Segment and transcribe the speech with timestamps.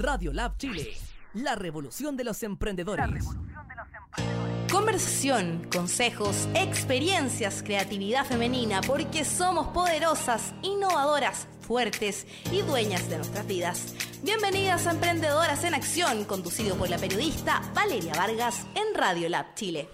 [0.00, 0.96] Radio Lab Chile,
[1.34, 3.22] la revolución de los emprendedores.
[4.72, 13.94] Conversación, consejos, experiencias, creatividad femenina, porque somos poderosas, innovadoras, fuertes y dueñas de nuestras vidas.
[14.22, 19.90] Bienvenidas a Emprendedoras en Acción, conducido por la periodista Valeria Vargas en Radio Lab Chile.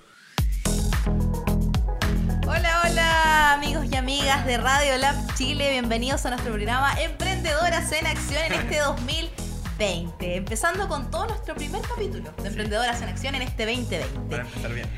[2.47, 8.07] Hola, hola amigos y amigas de Radio Lab Chile, bienvenidos a nuestro programa Emprendedoras en
[8.07, 9.46] Acción en este 2020.
[9.79, 14.21] Empezando con todo nuestro primer capítulo de Emprendedoras en Acción en este 2020.
[14.31, 14.89] Para empezar bien.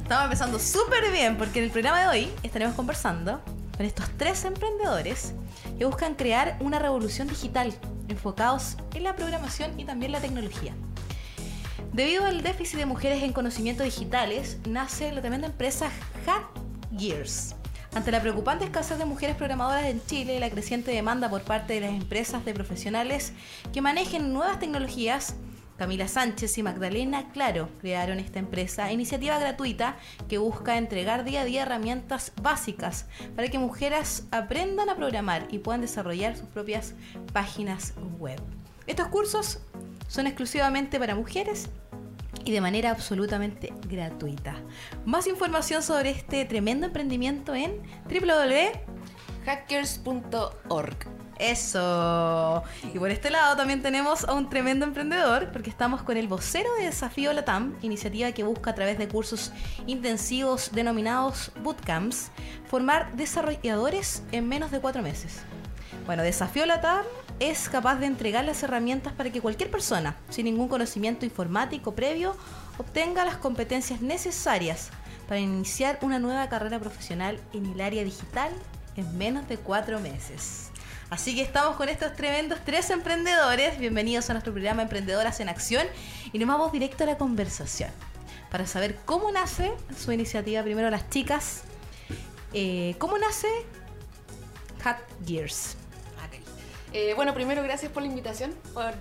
[0.00, 3.40] Estamos empezando súper bien porque en el programa de hoy estaremos conversando
[3.76, 5.34] con estos tres emprendedores
[5.76, 7.74] que buscan crear una revolución digital
[8.08, 10.74] enfocados en la programación y también la tecnología.
[11.92, 15.90] Debido al déficit de mujeres en conocimientos digitales, nace la tremenda empresa
[16.24, 16.46] Hack
[16.96, 17.56] Gears.
[17.92, 21.74] Ante la preocupante escasez de mujeres programadoras en Chile y la creciente demanda por parte
[21.74, 23.32] de las empresas de profesionales
[23.72, 25.34] que manejen nuevas tecnologías,
[25.76, 29.96] Camila Sánchez y Magdalena Claro crearon esta empresa, iniciativa gratuita
[30.28, 35.58] que busca entregar día a día herramientas básicas para que mujeres aprendan a programar y
[35.58, 36.94] puedan desarrollar sus propias
[37.32, 38.40] páginas web.
[38.86, 39.58] Estos cursos
[40.06, 41.68] son exclusivamente para mujeres
[42.44, 44.56] y de manera absolutamente gratuita.
[45.04, 47.80] Más información sobre este tremendo emprendimiento en
[49.44, 50.96] hackers.org.
[51.38, 52.62] Eso.
[52.92, 56.68] Y por este lado también tenemos a un tremendo emprendedor, porque estamos con el vocero
[56.74, 59.50] de Desafío Latam, iniciativa que busca a través de cursos
[59.86, 62.30] intensivos denominados bootcamps,
[62.68, 65.40] formar desarrolladores en menos de cuatro meses.
[66.06, 67.04] Bueno, Desafío Latam
[67.38, 72.36] es capaz de entregar las herramientas para que cualquier persona, sin ningún conocimiento informático previo,
[72.78, 74.90] obtenga las competencias necesarias
[75.26, 78.50] para iniciar una nueva carrera profesional en el área digital
[78.96, 80.70] en menos de cuatro meses.
[81.10, 83.78] Así que estamos con estos tremendos tres emprendedores.
[83.78, 85.86] Bienvenidos a nuestro programa Emprendedoras en Acción
[86.32, 87.90] y nos vamos directo a la conversación
[88.50, 90.62] para saber cómo nace su iniciativa.
[90.62, 91.62] Primero las chicas.
[92.52, 93.48] Eh, ¿Cómo nace
[94.82, 95.76] Hack Gears?
[96.92, 98.52] Eh, bueno, primero gracias por la invitación,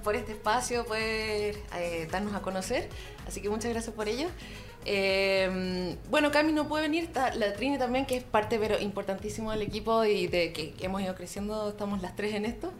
[0.03, 2.87] por, este espacio, poder eh, darnos a conocer.
[3.27, 4.27] Así que muchas gracias por ello.
[4.85, 9.51] Eh, bueno, Cami no puede venir, está la Trini también, que es parte pero importantísimo
[9.51, 12.71] del equipo y de que hemos ido creciendo, estamos las tres en esto.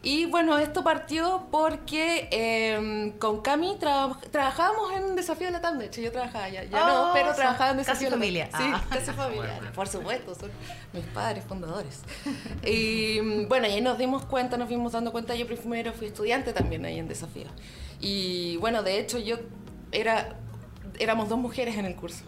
[0.00, 5.76] Y bueno, esto partió porque eh, con Cami tra- trabajábamos en Desafío de la TAM,
[5.78, 8.46] de hecho yo trabajaba ya, ya Oh, no, pero trabajaba en Desafío de la familia.
[8.56, 8.84] Sí, Ah.
[8.88, 10.50] casi familia, por supuesto, son
[10.92, 12.02] mis padres fundadores.
[12.64, 16.52] Y bueno, y ahí nos dimos cuenta, nos fuimos dando cuenta, yo primero fui estudiante
[16.52, 17.46] también ahí en Desafío.
[18.00, 19.36] Y bueno, de hecho yo
[19.90, 20.36] era,
[21.00, 22.22] éramos dos mujeres en el curso.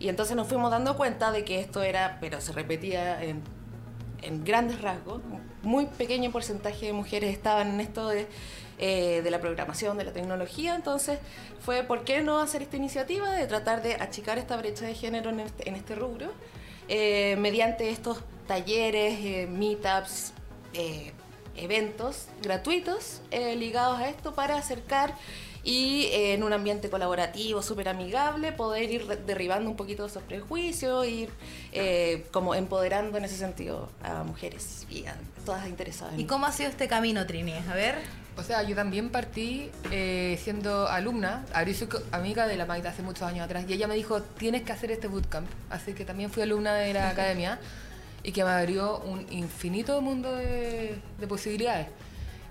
[0.00, 3.42] Y entonces nos fuimos dando cuenta de que esto era, pero se repetía en
[4.22, 5.20] en grandes rasgos,
[5.62, 8.26] muy pequeño porcentaje de mujeres estaban en esto de,
[8.78, 11.18] eh, de la programación, de la tecnología, entonces
[11.60, 15.30] fue, ¿por qué no hacer esta iniciativa de tratar de achicar esta brecha de género
[15.30, 16.32] en este, en este rubro,
[16.88, 20.32] eh, mediante estos talleres, eh, meetups,
[21.54, 25.14] eventos gratuitos ligados a esto para acercar
[25.64, 31.06] y eh, en un ambiente colaborativo, súper amigable, poder ir derribando un poquito esos prejuicios,
[31.06, 31.30] ir
[31.72, 35.14] eh, como empoderando en ese sentido a mujeres y a
[35.44, 36.14] todas interesadas.
[36.14, 37.52] en- ¿Y cómo ha sido este camino, Trini?
[37.70, 37.94] A ver.
[38.36, 43.02] O sea, yo también partí eh, siendo alumna, abrí su amiga de la Magda hace
[43.02, 45.46] muchos años atrás, y ella me dijo, tienes que hacer este bootcamp.
[45.68, 47.60] Así que también fui alumna de la academia
[48.22, 51.88] y que me abrió un infinito mundo de, de posibilidades.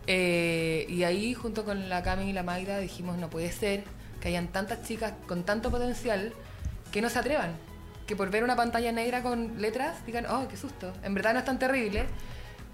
[0.08, 3.84] Eh, y ahí, junto con la Cami y la Magda, dijimos, no puede ser
[4.20, 6.34] que hayan tantas chicas con tanto potencial
[6.92, 7.56] que no se atrevan.
[8.08, 10.94] Que por ver una pantalla negra con letras digan, oh, qué susto.
[11.04, 12.06] En verdad no es tan terrible.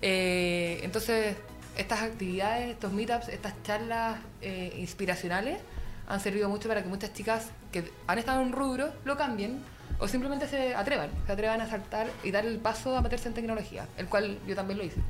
[0.02, 1.36] Eh, entonces,
[1.78, 5.60] estas actividades, estos meetups, estas charlas eh, inspiracionales
[6.08, 9.62] han servido mucho para que muchas chicas que han estado en un rubro lo cambien
[10.00, 13.34] o simplemente se atrevan, se atrevan a saltar y dar el paso a meterse en
[13.34, 15.02] tecnología, el cual yo también lo hice.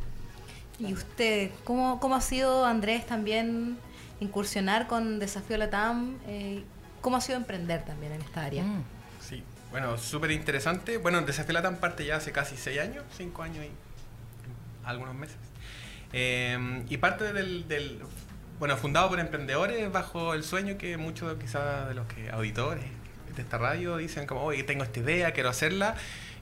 [0.79, 1.51] ¿Y usted?
[1.63, 3.77] ¿Cómo, cómo ha sido, Andrés, también
[4.19, 6.17] incursionar con Desafío Latam?
[6.27, 6.63] Eh,
[7.01, 8.63] ¿Cómo ha sido emprender también en esta área?
[8.63, 8.83] Mm.
[9.19, 10.97] Sí, bueno, súper interesante.
[10.97, 13.71] Bueno, Desafío Latam parte ya hace casi seis años, cinco años y
[14.85, 15.37] algunos meses.
[16.13, 18.01] Eh, y parte del, del-
[18.59, 22.83] bueno, fundado por emprendedores bajo el sueño que muchos quizás de los que auditores
[23.35, 25.95] de esta radio dicen como, oye, tengo esta idea, quiero hacerla.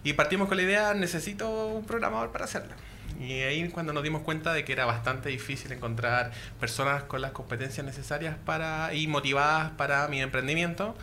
[0.03, 2.75] Y partimos con la idea, necesito un programador para hacerla.
[3.19, 7.31] Y ahí cuando nos dimos cuenta de que era bastante difícil encontrar personas con las
[7.31, 10.95] competencias necesarias para y motivadas para mi emprendimiento,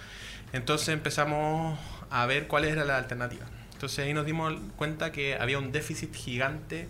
[0.52, 1.78] entonces empezamos
[2.10, 3.46] a ver cuál era la alternativa.
[3.72, 6.88] Entonces ahí nos dimos cuenta que había un déficit gigante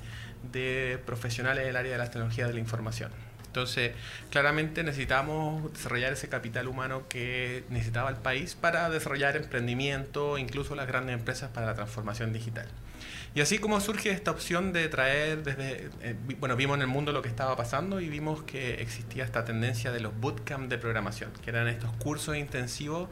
[0.51, 3.11] de profesionales del área de las tecnologías de la información.
[3.47, 3.93] Entonces,
[4.31, 10.87] claramente necesitamos desarrollar ese capital humano que necesitaba el país para desarrollar emprendimiento, incluso las
[10.87, 12.67] grandes empresas para la transformación digital.
[13.35, 17.13] Y así como surge esta opción de traer desde, eh, bueno, vimos en el mundo
[17.13, 21.31] lo que estaba pasando y vimos que existía esta tendencia de los bootcamp de programación,
[21.43, 23.09] que eran estos cursos intensivos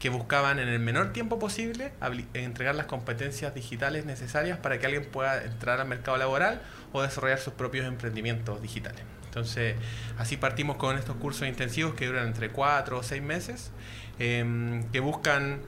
[0.00, 1.92] que buscaban en el menor tiempo posible
[2.34, 6.62] entregar las competencias digitales necesarias para que alguien pueda entrar al mercado laboral
[6.92, 9.02] o desarrollar sus propios emprendimientos digitales.
[9.26, 9.76] Entonces,
[10.18, 13.70] así partimos con estos cursos intensivos que duran entre 4 o 6 meses,
[14.18, 15.60] em, que buscan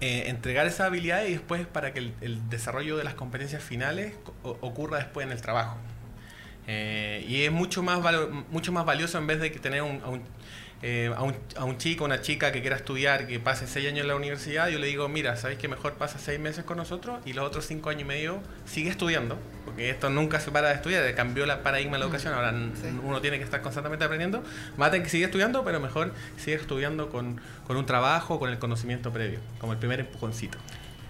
[0.00, 4.98] eh, entregar esas habilidades y después para que el, desarrollo de las competencias finales ocurra
[4.98, 5.76] después en el trabajo.
[6.68, 8.00] Eh, y es mucho más,
[8.50, 10.22] mucho más valioso en vez de que tener un,
[10.80, 14.02] eh, a, un, a un chico, una chica que quiera estudiar, que pase seis años
[14.02, 17.18] en la universidad, yo le digo, mira, ¿sabéis que mejor pasa seis meses con nosotros
[17.24, 19.38] y los otros cinco años y medio sigue estudiando?
[19.64, 22.88] Porque esto nunca se para de estudiar, cambió la paradigma de la educación, ahora sí.
[23.02, 24.44] uno tiene que estar constantemente aprendiendo,
[24.76, 29.12] tener que seguir estudiando, pero mejor sigue estudiando con, con un trabajo, con el conocimiento
[29.12, 30.58] previo, como el primer empujoncito.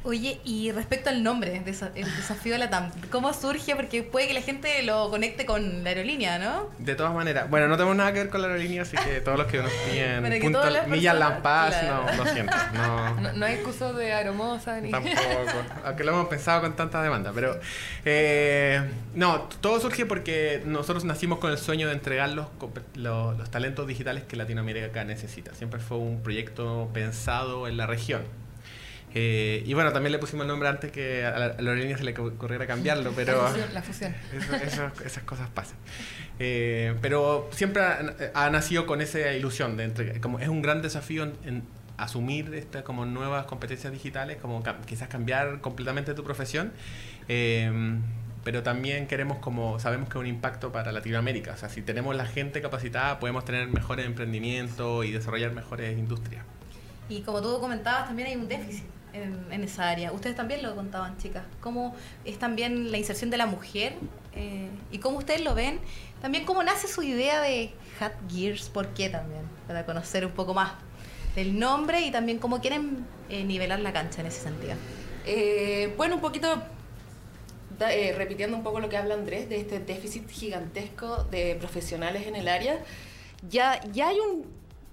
[0.08, 3.76] Oye, y respecto al nombre, el desafío de la TAM, ¿cómo surge?
[3.76, 6.70] Porque puede que la gente lo conecte con la aerolínea, ¿no?
[6.78, 9.37] De todas maneras, bueno, no tenemos nada que ver con la aerolínea, así que todos
[9.37, 12.06] los que nos piden que punto- millas claro.
[12.06, 14.90] no, lo siento, no, No, no hay curso de aromosa ni...
[14.90, 15.20] tampoco,
[15.84, 17.61] aunque lo hemos pensado con tanta demanda, pero
[18.06, 18.81] eh,
[19.14, 22.46] no, todo surge porque nosotros nacimos con el sueño de entregar los,
[22.94, 25.54] los, los talentos digitales que Latinoamérica necesita.
[25.54, 28.22] Siempre fue un proyecto pensado en la región.
[29.14, 32.05] Eh, y bueno, también le pusimos el nombre antes que a la, a aerolínea se
[32.05, 33.43] le ocurriera cambiarlo, pero...
[33.43, 33.75] La fusión.
[33.75, 34.14] La fusión.
[34.34, 35.76] Eso- eso- esas cosas pasan.
[36.38, 40.82] Eh, pero siempre ha, ha nacido con esa ilusión de entre, como es un gran
[40.82, 41.62] desafío en, en
[41.96, 46.72] asumir estas como nuevas competencias digitales, como cam- quizás cambiar completamente tu profesión.
[47.28, 47.99] eh,
[48.44, 52.16] pero también queremos como sabemos que es un impacto para Latinoamérica, o sea, si tenemos
[52.16, 56.44] la gente capacitada podemos tener mejores emprendimientos y desarrollar mejores industrias.
[57.11, 60.12] Y como tú comentabas, también hay un déficit en, en esa área.
[60.12, 61.44] Ustedes también lo contaban, chicas.
[61.60, 61.94] ¿Cómo
[62.25, 63.94] es también la inserción de la mujer?
[64.34, 65.81] Eh, y cómo ustedes lo ven.
[66.20, 69.43] También cómo nace su idea de Hat Gears, ¿por qué también?
[69.66, 70.72] Para conocer un poco más
[71.34, 74.75] del nombre y también cómo quieren eh, nivelar la cancha en ese sentido.
[75.26, 76.62] Eh, bueno, un poquito
[77.81, 82.34] eh, repitiendo un poco lo que habla Andrés de este déficit gigantesco de profesionales en
[82.34, 82.82] el área,
[83.49, 84.46] ya, ya hay, un,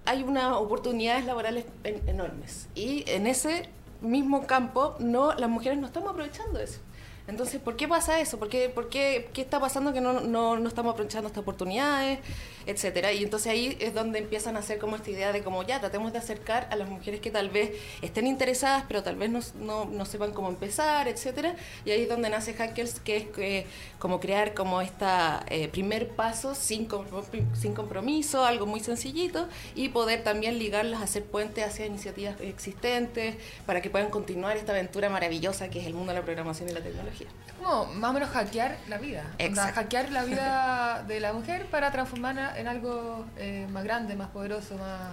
[0.05, 2.67] hay unas oportunidades laborales en- enormes.
[2.75, 3.69] Y en ese
[4.01, 6.79] mismo campo, no, las mujeres no estamos aprovechando eso.
[7.27, 8.37] Entonces, ¿por qué pasa eso?
[8.37, 12.19] ¿Por qué, por qué, está pasando que no, no, no estamos aprovechando estas oportunidades?
[12.67, 13.13] Etcétera.
[13.13, 16.13] Y entonces ahí es donde empiezan a hacer como esta idea de como ya, tratemos
[16.13, 19.85] de acercar a las mujeres que tal vez estén interesadas, pero tal vez no, no,
[19.85, 21.55] no sepan cómo empezar, etcétera.
[21.83, 23.65] Y ahí es donde nace Hackers, que es eh,
[23.97, 27.25] como crear como esta eh, primer paso sin, compro-
[27.55, 33.35] sin compromiso, algo muy sencillito, y poder también ligarlas, hacer puentes hacia iniciativas existentes,
[33.65, 36.73] para que puedan continuar esta aventura maravillosa que es el mundo de la programación y
[36.73, 37.14] la tecnología.
[37.23, 39.23] Es como más o menos hackear la vida.
[39.33, 39.75] Onda, Exacto.
[39.75, 44.77] hackear la vida de la mujer para transformarla en algo eh, más grande, más poderoso,
[44.77, 45.11] más,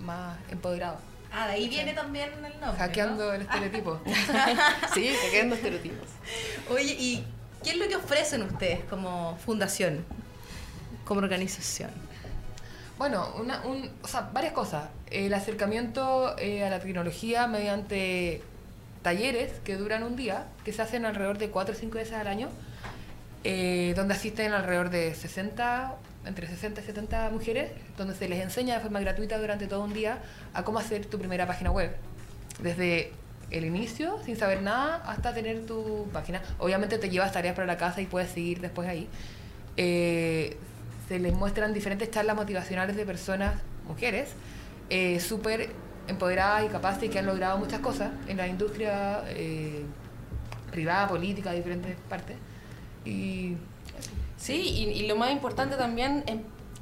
[0.00, 0.98] más empoderado.
[1.32, 2.78] Ah, de ahí viene también el nombre.
[2.78, 3.32] Hackeando ¿no?
[3.32, 4.00] el estereotipo.
[4.94, 6.08] sí, hackeando estereotipos.
[6.70, 7.24] Oye, ¿y
[7.62, 10.04] qué es lo que ofrecen ustedes como fundación,
[11.04, 11.90] como organización?
[12.96, 14.88] Bueno, una, un, o sea, varias cosas.
[15.10, 18.42] El acercamiento eh, a la tecnología mediante
[19.04, 22.26] talleres que duran un día, que se hacen alrededor de 4 o 5 veces al
[22.26, 22.48] año,
[23.44, 25.94] eh, donde asisten alrededor de 60,
[26.24, 29.92] entre 60 y 70 mujeres, donde se les enseña de forma gratuita durante todo un
[29.92, 30.22] día
[30.54, 31.94] a cómo hacer tu primera página web.
[32.60, 33.12] Desde
[33.50, 36.40] el inicio, sin saber nada, hasta tener tu página.
[36.58, 39.06] Obviamente te llevas tareas para la casa y puedes seguir después ahí.
[39.76, 40.56] Eh,
[41.08, 43.54] se les muestran diferentes charlas motivacionales de personas,
[43.86, 44.30] mujeres,
[44.88, 45.68] eh, súper
[46.08, 49.84] empoderadas y capaces y que han logrado muchas cosas en la industria eh,
[50.70, 52.36] privada, política, de diferentes partes.
[53.04, 53.56] Y
[54.36, 56.36] Sí, y, y lo más importante también es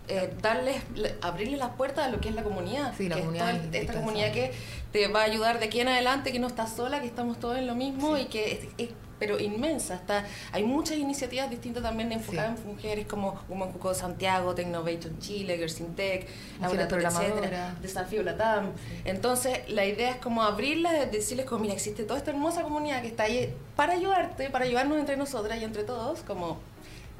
[0.08, 2.92] eh, darles, le- abrirles las puertas a lo que es la comunidad.
[2.96, 4.52] Sí, la que es comunidad toda es esta comunidad que
[4.90, 7.58] te va a ayudar de aquí en adelante, que no estás sola, que estamos todos
[7.58, 9.94] en lo mismo y que es, es- pero inmensa.
[9.94, 15.56] Está, hay muchas iniciativas distintas también enfocadas en mujeres como Woman Cuco Santiago, Technovation Chile,
[15.58, 16.26] Girls in Tech,
[16.60, 17.76] Laboratorio, etcétera.
[17.80, 18.72] Desafío Latam.
[19.04, 23.06] Entonces, la idea es como abrirlas, decirles como, mira, existe toda esta hermosa comunidad que
[23.06, 26.58] está ahí para ayudarte, para ayudarnos entre nosotras y entre todos, como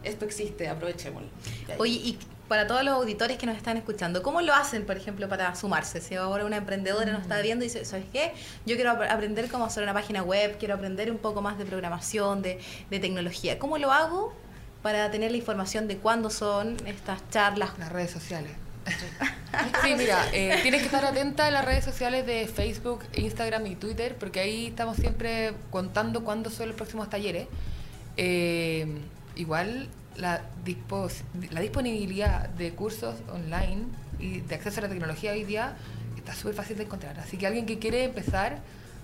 [0.03, 1.29] esto existe, aprovechémoslo.
[1.79, 2.19] Oye, y
[2.53, 6.03] para todos los auditores que nos están escuchando, ¿cómo lo hacen, por ejemplo, para sumarse?
[6.03, 8.35] Si ahora una emprendedora nos está viendo y dice, ¿sabes qué?
[8.67, 11.65] Yo quiero ap- aprender cómo hacer una página web, quiero aprender un poco más de
[11.65, 13.59] programación, de, de tecnología.
[13.59, 14.35] ¿Cómo lo hago
[14.83, 17.71] para tener la información de cuándo son estas charlas?
[17.79, 18.53] Las redes sociales.
[19.83, 23.77] Sí, mira, eh, tienes que estar atenta a las redes sociales de Facebook, Instagram y
[23.77, 27.47] Twitter, porque ahí estamos siempre contando cuándo son los próximos talleres.
[28.19, 28.87] Eh,
[29.37, 33.85] igual la, dispos- la disponibilidad de cursos online
[34.19, 35.77] y de acceso a la tecnología hoy día
[36.17, 37.19] está súper fácil de encontrar.
[37.19, 38.59] Así que alguien que quiere empezar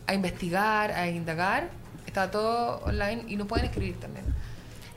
[0.07, 1.69] a investigar, a indagar,
[2.07, 4.25] está todo online y nos pueden escribir también.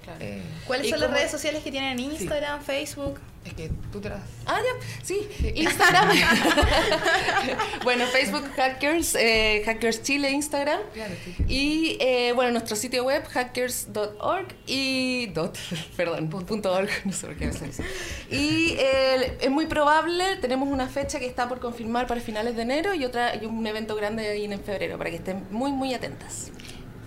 [0.04, 0.20] Claro.
[0.22, 3.20] Eh, ¿Cuáles ¿Y son las redes sociales que tienen en Instagram, Facebook?
[3.44, 4.22] Es que tú te las...
[4.46, 6.10] Ah, ya, sí, Instagram.
[7.84, 10.80] bueno, Facebook Hackers, eh, Hackers Chile, Instagram.
[10.94, 11.44] Claro, sí, sí.
[11.48, 15.58] Y eh, bueno, nuestro sitio web, hackers.org y dot,
[15.98, 17.84] perdón, punto .org, no sé por qué me sale así.
[18.30, 22.62] Y eh, es muy probable, tenemos una fecha que está por confirmar para finales de
[22.62, 25.96] enero y otra y un evento grande ahí en febrero, para que estén muy, muy
[25.96, 26.52] atentas.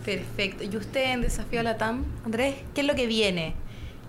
[0.04, 0.64] Perfecto.
[0.64, 3.54] ¿Y usted en Desafío a la TAM, Andrés, qué es lo que viene?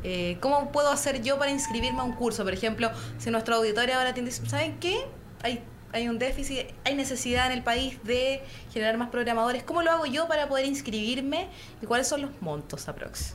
[0.08, 2.44] Eh, ¿Cómo puedo hacer yo para inscribirme a un curso?
[2.44, 5.04] Por ejemplo, si nuestro auditorio ahora tiene, ¿saben qué?
[5.42, 9.64] Hay, hay un déficit, hay necesidad en el país de generar más programadores.
[9.64, 11.48] ¿Cómo lo hago yo para poder inscribirme?
[11.82, 13.34] ¿Y cuáles son los montos aprox?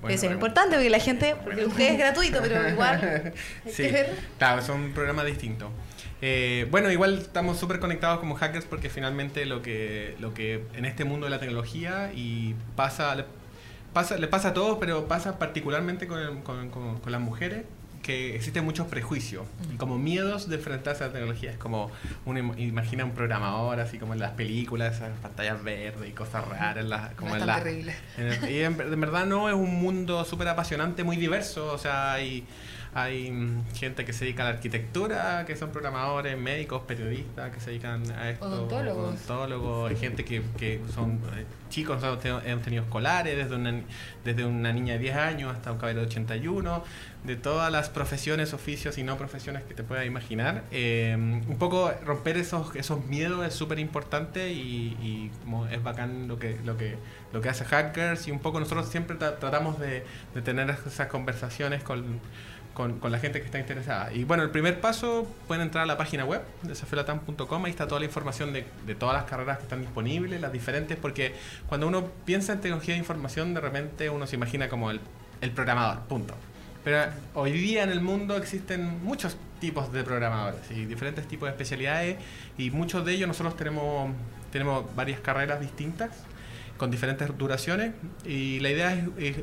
[0.00, 0.34] Bueno, Eso es bueno.
[0.34, 3.32] importante porque la gente, porque usted es gratuito, pero igual
[3.68, 3.90] Sí,
[4.38, 5.68] claro, son programas distintos.
[6.22, 10.84] Eh, bueno, igual estamos súper conectados como hackers porque finalmente lo que, lo que en
[10.84, 13.26] este mundo de la tecnología y pasa,
[13.92, 17.64] pasa, le pasa a todos, pero pasa particularmente con, con- con- con las mujeres,
[18.02, 21.50] que existen muchos prejuicios y como miedos de enfrentarse a la tecnología.
[21.50, 21.90] Es como,
[22.24, 26.46] uno im- imagina un programador así como en las películas, esas pantallas verdes y cosas
[26.48, 27.94] raras, las- como en la, terrible.
[28.16, 31.70] en el- y en, ver- en verdad no, es un mundo súper apasionante, muy diverso.
[31.72, 32.44] O sea, hay,
[33.02, 37.60] hay mm, gente que se dedica a la arquitectura, que son programadores, médicos, periodistas, que
[37.60, 38.46] se dedican a esto.
[38.46, 39.06] Odontólogos.
[39.28, 42.18] odontólogos, hay gente que, que son eh, chicos, han
[42.60, 43.80] tenido- escolares, desde una,
[44.24, 46.82] desde una niña de 10 años hasta un caballero de 81,
[47.24, 50.62] de todas las profesiones, oficios y no profesiones que te puedas imaginar.
[50.70, 56.28] Eh, un poco romper esos, esos miedos es súper importante y, y como es bacán
[56.28, 56.96] lo que, lo, que,
[57.32, 61.08] lo que hace Hackers y un poco nosotros siempre tra- tratamos de, de tener esas
[61.08, 62.20] conversaciones con,
[62.78, 64.12] con, la gente que está interesada.
[64.12, 67.98] Y bueno, el primer paso, pueden entrar a la página web, desafiolatam.com, ahí está toda
[67.98, 71.34] la información de, de todas las carreras que están disponibles, las diferentes, porque
[71.68, 75.00] cuando uno piensa en tecnología de información, de repente uno se imagina como el,
[75.40, 76.34] el programador, punto.
[76.84, 81.50] Pero hoy día en el mundo existen muchos tipos de programadores y diferentes tipos de
[81.50, 82.16] especialidades
[82.56, 84.12] y muchos de ellos nosotros tenemos,
[84.52, 86.10] tenemos varias carreras distintas
[86.78, 87.92] con diferentes duraciones
[88.24, 89.36] y la idea es,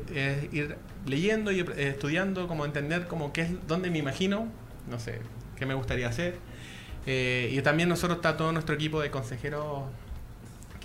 [0.52, 0.76] ir
[1.06, 4.48] leyendo y estudiando, como entender como qué es, dónde me imagino,
[4.90, 5.20] no sé,
[5.56, 6.38] qué me gustaría hacer.
[7.06, 9.84] Eh, y también nosotros está todo nuestro equipo de consejeros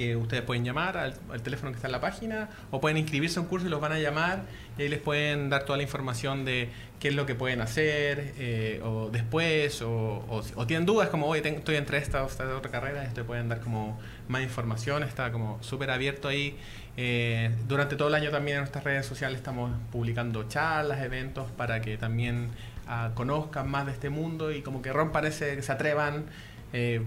[0.02, 3.44] que ustedes pueden llamar al, teléfono que está en la página o pueden inscribirse a
[3.44, 6.44] un curso y los van a llamar y ahí les pueden dar toda la información
[6.44, 11.42] de qué es lo que pueden hacer eh, o después o, tienen dudas como hoy
[11.44, 15.62] estoy entre esta o esta otra carrera te pueden dar como más información está como
[15.62, 16.58] súper abierto ahí.
[16.98, 21.80] Eh, durante todo el año también en nuestras redes sociales estamos publicando charlas eventos para
[21.82, 22.50] que también
[22.88, 26.26] ah, conozcan más de este mundo y como que rompan ese que se atrevan
[26.74, 27.02] eh,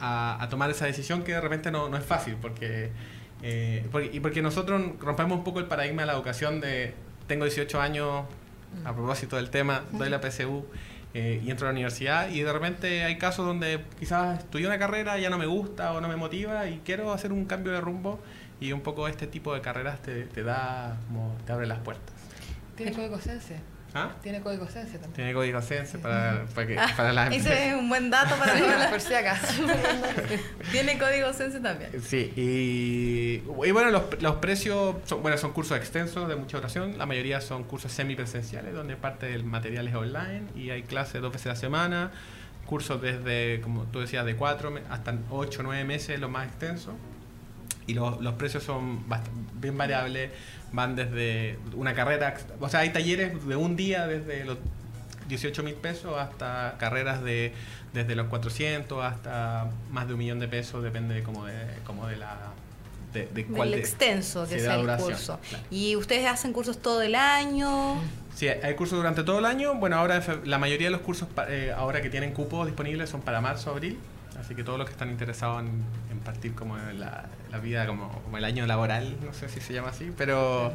[0.00, 2.90] a, a tomar esa decisión que de repente no, no es fácil porque,
[3.42, 6.94] eh, porque- y porque nosotros rompemos un poco el paradigma de la educación de
[7.26, 8.24] tengo 18 años
[8.84, 10.66] a propósito del tema doy la PSU
[11.14, 14.78] eh, y entro a la universidad y de repente hay casos donde quizás estudié una
[14.78, 17.80] carrera ya no me gusta o no me motiva y quiero hacer un cambio de
[17.80, 18.20] rumbo
[18.60, 22.14] y un poco este tipo de carreras te, te da como te abre las puertas
[22.76, 23.56] Tiene código Sense.
[23.96, 24.14] ¿Ah?
[24.22, 25.12] Tiene código Sense también.
[25.14, 28.52] tiene código Sense para, para, que, para las empresas Ese es un buen dato para
[28.58, 29.62] todas las- Por si acaso.
[30.70, 31.90] Tiene código Sense también.
[32.02, 36.98] Sí, y, y bueno, los, los precios son, bueno, son cursos extensos de mucha duración.
[36.98, 41.32] La mayoría son cursos semipresenciales, donde parte del material es online y hay clases dos
[41.32, 42.10] veces a la semana.
[42.66, 46.46] Cursos desde, como tú decías, de cuatro me- hasta ocho o nueve meses, lo más
[46.48, 46.96] extenso.
[47.86, 49.04] Y los, los precios son
[49.54, 50.32] bien variables,
[50.76, 54.58] van desde una carrera, o sea, hay talleres de un día desde los
[55.28, 57.52] 18 mil pesos hasta carreras de
[57.92, 61.54] desde los 400 hasta más de un millón de pesos, depende como de,
[61.86, 62.36] como de la...
[63.14, 65.40] De, de cuál de- extenso que de sea el duración, curso.
[65.48, 65.64] claro.
[65.70, 67.96] Y ustedes hacen cursos todo el año.
[68.34, 69.74] Sí, hay cursos durante todo el año.
[69.76, 73.40] Bueno, ahora la mayoría de los cursos eh, ahora que tienen cupos disponibles son para
[73.40, 73.98] marzo, abril.
[74.38, 75.82] Así que todos los que están interesados en
[76.26, 79.88] partir como la, la vida, como, como el año laboral, no sé si se llama
[79.90, 80.72] así, pero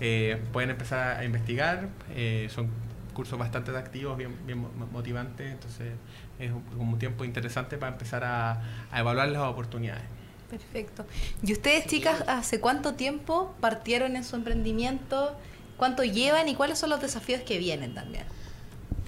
[0.00, 1.88] eh, pueden empezar a investigar.
[2.16, 2.68] eh, son
[3.14, 5.52] cursos bastante activos, bien, bien mo- motivantes.
[5.52, 5.92] Entonces
[6.40, 10.02] es un, un tiempo interesante para empezar a, a evaluar las oportunidades.
[10.50, 11.06] Perfecto.
[11.42, 15.36] ¿Y ustedes, chicas, hace cuánto tiempo partieron en su emprendimiento?
[15.76, 18.24] ¿Cuánto llevan y cuáles son los desafíos que vienen también?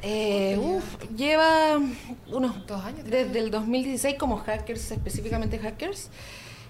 [0.09, 0.85] Eh, uf,
[1.17, 1.81] lleva
[2.31, 6.11] unos Dos años, Desde el 2016 como hackers, específicamente hackers.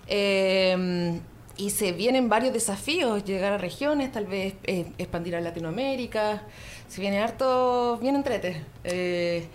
[0.08, 1.20] Eh,
[1.58, 6.42] y se vienen varios desafíos, llegar a regiones, tal vez eh, expandir a Latinoamérica.
[6.88, 8.62] Se viene harto, bien entrete.
[8.84, 9.46] Eh,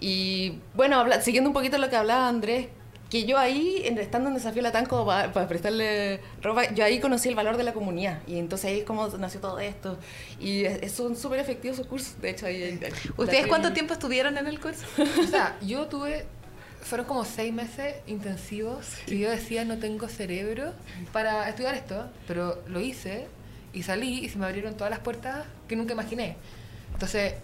[0.00, 2.66] y bueno, habla- siguiendo un poquito lo que hablaba Andrés,
[3.10, 7.00] que yo ahí, en- estando en Desafío Latán, como para, para prestarle ropa, yo ahí
[7.00, 8.20] conocí el valor de la comunidad.
[8.28, 9.98] Y entonces ahí es como nació todo esto.
[10.38, 12.20] Y es- son súper efectivos sus cursos.
[12.22, 12.62] De hecho, ahí...
[12.62, 12.80] ahí-
[13.16, 14.84] ¿Ustedes cuánto tiempo estuvieron en el curso?
[15.20, 16.24] O sea, yo tuve,
[16.82, 20.72] fueron como seis meses intensivos y yo decía no tengo cerebro
[21.12, 23.26] para estudiar esto, pero lo hice
[23.72, 26.36] y salí y se me abrieron todas las puertas que nunca imaginé.
[26.92, 27.34] Entonces,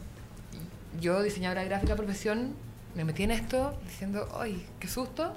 [1.00, 2.54] yo diseñadora gráfica profesión,
[2.94, 5.34] me metí en esto diciendo, ¡ay, qué susto!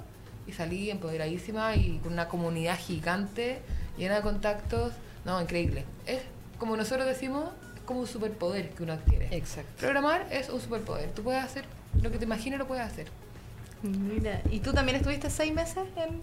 [0.50, 3.60] Y salí empoderadísima y con una comunidad gigante,
[3.96, 4.92] llena de contactos.
[5.24, 5.84] No, increíble.
[6.06, 6.22] Es
[6.58, 7.44] como nosotros decimos,
[7.76, 9.28] es como un superpoder que uno adquiere.
[9.30, 9.70] Exacto.
[9.78, 11.12] Programar es un superpoder.
[11.12, 11.64] Tú puedes hacer
[12.02, 13.06] lo que te imagines, lo puedes hacer.
[13.82, 16.20] Mira, ¿y tú también estuviste seis meses en...?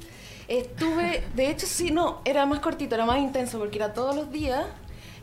[0.49, 4.29] Estuve, de hecho sí, no, era más cortito, era más intenso porque era todos los
[4.29, 4.65] días,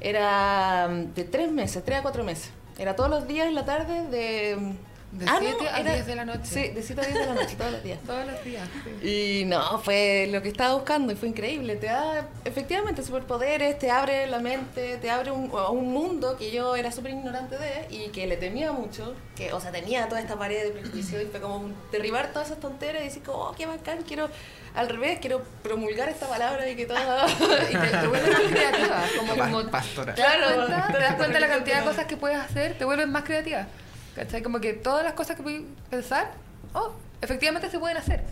[0.00, 2.50] era mm, de tres meses, tres a cuatro meses.
[2.78, 4.74] Era todos los días en la tarde de...
[5.14, 6.40] De ah, no, siete a era- diez de la noche.
[6.44, 7.98] Sí, de 7 a 10 de la noche, todos los días.
[8.06, 8.68] Todos los días.
[9.00, 9.08] sí.
[9.40, 11.76] Y no, fue lo que estaba buscando y fue increíble.
[11.76, 15.48] Te da efectivamente superpoderes, te abre la mente, te abre un,
[15.92, 19.14] mundo que yo era súper ignorante de y que le temía mucho.
[19.36, 22.60] Que, o sea, tenía toda esta pared de prejuicio y fue como derribar todas esas
[22.60, 24.28] tonteras y decir, como, oh, qué bacán, quiero,
[24.74, 26.98] al revés, quiero promulgar esta palabra y que todo.
[27.70, 29.04] Y te, te vuelves más creativa.
[29.16, 30.14] Como, Pa- como pastora.
[30.14, 32.76] te das Claro, cuenta, te das cuenta de la cantidad de cosas que puedes hacer,
[32.76, 33.66] te vuelves más creativa.
[34.14, 34.42] ¿Cachai?
[34.42, 36.30] Como que todas las cosas que puedes pensar,
[36.72, 38.22] oh, efectivamente se pueden hacer.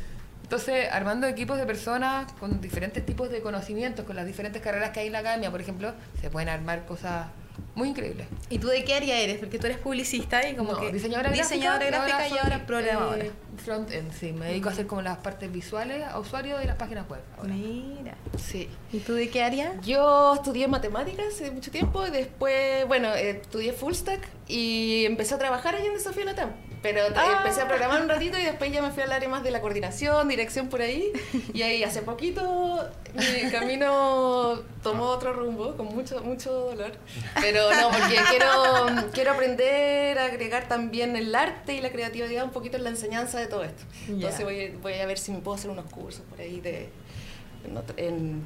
[0.43, 5.01] Entonces, armando equipos de personas con diferentes tipos de conocimientos, con las diferentes carreras que
[5.01, 7.27] hay en la academia, por ejemplo, se pueden armar cosas
[7.75, 8.27] muy increíbles.
[8.51, 9.39] ¿Y tú de qué área eres?
[9.39, 10.93] Porque tú eres publicista y como No, que...
[10.93, 13.25] diseñadora gráfica, diseñadora gráfica y ahora programadora.
[13.25, 13.31] eh,
[13.65, 14.33] front-end, sí.
[14.33, 17.21] Me dedico a hacer como las partes visuales a usuarios de las páginas web.
[17.39, 17.53] ahora.
[17.55, 18.15] Mira.
[18.39, 18.69] Sí.
[18.93, 19.73] ¿Y tú de qué área?
[19.83, 25.35] Yo estudié matemáticas hace mucho tiempo y después, bueno, eh, estudié full stack y empecé
[25.35, 26.51] a trabajar allí en Desafío Latam.
[26.83, 27.37] Pero eh, Ah.
[27.39, 29.61] empecé a programar un ratito y después ya me fui al área más de la
[29.61, 31.13] coordinación, dirección por ahí.
[31.55, 36.93] Y ahí hace poquito mi camino tomó otro rumbo, con mucho, mucho dolor.
[37.41, 42.51] Pero no, porque quiero, quiero aprender a agregar también el arte y la creatividad un
[42.51, 43.85] poquito en la enseñanza de todo esto.
[44.09, 46.89] Entonces voy, voy a ver si me puedo hacer unos cursos por ahí de
[47.97, 48.45] en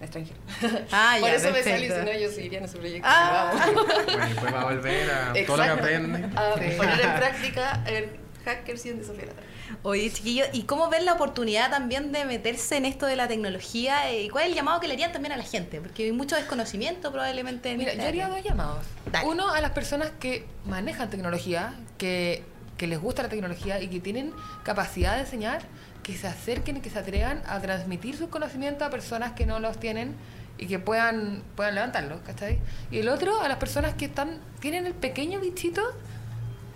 [0.00, 0.38] extranjero.
[0.92, 2.10] Ah, Por ya, eso me salí, perfecto.
[2.10, 3.08] si no yo seguiría en ese proyecto.
[3.10, 3.52] Ah.
[4.06, 5.72] Bueno, después va a volver a todo lo que Exacto.
[5.72, 6.24] aprende.
[6.36, 6.76] A Sí.
[6.76, 8.04] poner en práctica el
[8.46, 9.44] en Desafío Latam.
[9.82, 14.12] Oye, chiquillos, ¿y cómo ven la oportunidad también de meterse en esto de la tecnología?
[14.14, 15.80] ¿Y cuál es el llamado que le harían también a la gente?
[15.80, 18.36] Porque hay mucho desconocimiento probablemente en Mira, esta yo haría área.
[18.36, 18.86] dos llamados.
[19.10, 19.26] Dale.
[19.26, 22.44] Uno a las personas que manejan tecnología, que,
[22.76, 24.32] que les gusta la tecnología y que tienen
[24.62, 25.62] capacidad de enseñar,
[26.06, 29.58] que se acerquen y que se atrevan a transmitir sus conocimientos a personas que no
[29.58, 30.14] los tienen
[30.56, 32.60] y que puedan, puedan levantarlos, ¿cachai?
[32.92, 35.82] Y el otro a las personas que están tienen el pequeño bichito,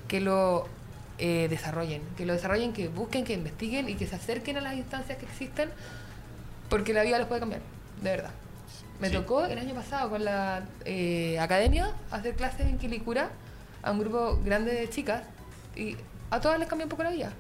[0.08, 0.66] que lo
[1.18, 4.74] eh, desarrollen, que lo desarrollen, que busquen, que investiguen y que se acerquen a las
[4.74, 5.70] instancias que existen,
[6.68, 7.62] porque la vida los puede cambiar,
[8.02, 8.30] de verdad.
[9.00, 9.14] Me Sí.
[9.14, 13.30] tocó el año pasado con la eh, academia hacer clases en Quilicura
[13.84, 15.22] a un grupo grande de chicas
[15.76, 15.96] y
[16.30, 17.30] a todas les cambió un poco la vida.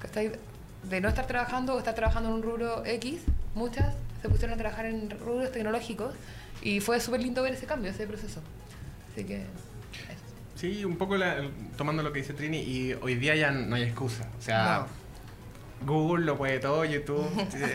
[0.00, 0.32] ¿Cachai?
[0.84, 3.20] De no estar trabajando o estar trabajando en un rubro X,
[3.54, 6.14] muchas se pusieron a trabajar en rubros tecnológicos
[6.62, 8.40] y fue súper lindo ver ese cambio, ese proceso.
[9.12, 9.36] Así que...
[9.42, 9.46] eso.
[10.56, 11.42] Sí, un poco la-
[11.76, 14.28] tomando lo que dice Trini, y hoy día ya no hay excusa.
[14.38, 14.86] O sea,
[15.86, 17.74] Google lo puede todo, YouTube, eh,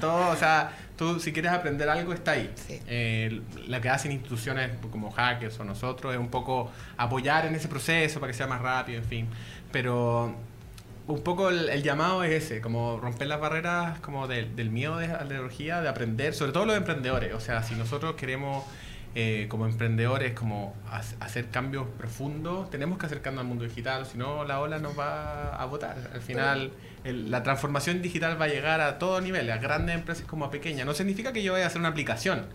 [0.00, 0.28] todo.
[0.30, 2.52] O sea, tú si quieres aprender algo está ahí.
[2.54, 2.80] Sí.
[2.86, 7.66] Eh, lo que hacen instituciones como Hackers o nosotros es un poco apoyar en ese
[7.68, 9.28] proceso para que sea más rápido, en fin.
[9.72, 10.34] Pero
[11.06, 15.06] un poco el, llamado es ese, como romper las barreras como del- del miedo de,
[15.06, 17.34] a la tecnología, de aprender, sobre todo los emprendedores.
[17.34, 18.64] O sea, si nosotros queremos
[19.16, 24.16] eh, como emprendedores como ha- hacer cambios profundos, tenemos que acercarnos al mundo digital, si
[24.18, 25.96] no la ola nos va a botar.
[26.14, 26.70] Al final,
[27.04, 30.86] la transformación digital va a llegar a todo nivel, a grandes empresas como a pequeñas.
[30.86, 32.46] No significa que yo vaya a hacer una aplicación,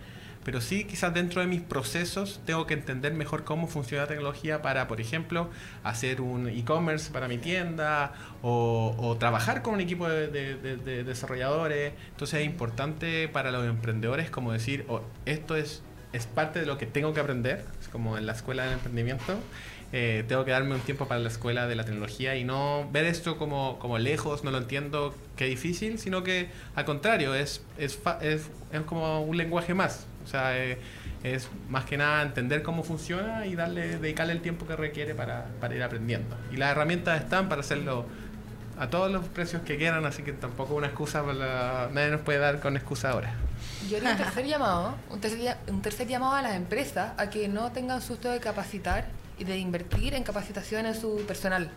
[0.46, 4.62] pero sí quizás dentro de mis procesos tengo que entender mejor cómo funciona la tecnología
[4.62, 5.50] para, por ejemplo,
[5.84, 10.78] hacer un e-commerce para mi tienda o, o trabajar con un equipo de, de- de-
[10.78, 11.94] de desarrolladores.
[12.12, 15.82] Entonces es importante para los emprendedores como decir, "Oh, esto es,
[16.14, 19.36] es parte de lo que tengo que aprender, es como en la escuela del emprendimiento.
[19.94, 23.06] eh, tengo que darme un tiempo para la escuela de la tecnología y no ver
[23.06, 28.00] esto como, como lejos, no lo entiendo, qué difícil, sino que al contrario, es, es,
[28.22, 30.06] es, es como un lenguaje más.
[30.26, 30.78] O sea, eh,
[31.24, 35.46] es más que nada entender cómo funciona y darle, dedicarle el tiempo que requiere para,
[35.62, 36.36] para ir aprendiendo.
[36.52, 38.06] Y las herramientas están para hacerlo
[38.78, 42.22] a todos los precios que quieran, así que tampoco una excusa, para la- nadie nos
[42.22, 43.34] puede dar con excusa ahora.
[43.90, 47.48] Yo haría un tercer llamado, un tercer, un tercer llamado a las empresas a que
[47.48, 49.06] no tengan susto de capacitar
[49.38, 51.70] y de invertir en capacitación en su personal.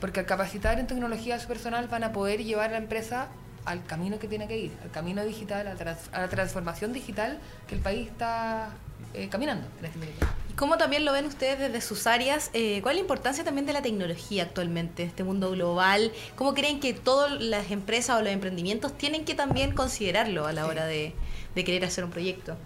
[0.00, 3.28] Porque al capacitar en tecnología a su personal van a poder llevar a la empresa
[3.64, 7.38] al camino que tiene que ir, al camino digital, a, trans- a la transformación digital
[7.68, 8.70] que el país está
[9.14, 10.26] eh, caminando en este momento.
[10.50, 12.50] ¿Y ¿Cómo también lo ven ustedes desde sus áreas?
[12.52, 16.12] Eh, ¿Cuál es la importancia también de la tecnología actualmente, este mundo global?
[16.36, 20.62] ¿Cómo creen que todas las empresas o los emprendimientos tienen que también considerarlo a la
[20.64, 20.68] Sí.
[20.70, 21.14] hora de,
[21.54, 22.56] de querer hacer un proyecto?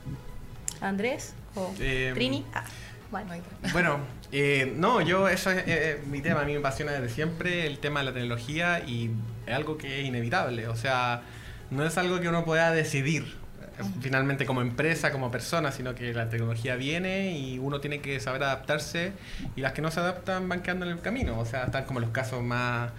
[0.81, 1.33] ¿Andrés?
[1.55, 2.45] ¿O Eh, Trini?
[2.55, 2.65] Ah,
[3.11, 3.31] bueno.
[3.73, 3.99] Bueno,
[4.31, 7.79] eh, no, yo, eso es eh, mi tema, a mí me apasiona desde siempre el
[7.79, 9.11] tema de la tecnología y
[9.47, 11.23] es algo que es inevitable, o sea,
[11.71, 16.13] no es algo que uno pueda decidir eh, finalmente como empresa, como persona, sino que
[16.13, 19.13] la tecnología viene y uno tiene que saber adaptarse
[19.57, 22.01] y las que no se adaptan van quedando en el camino, o sea, están como
[22.01, 22.91] los casos más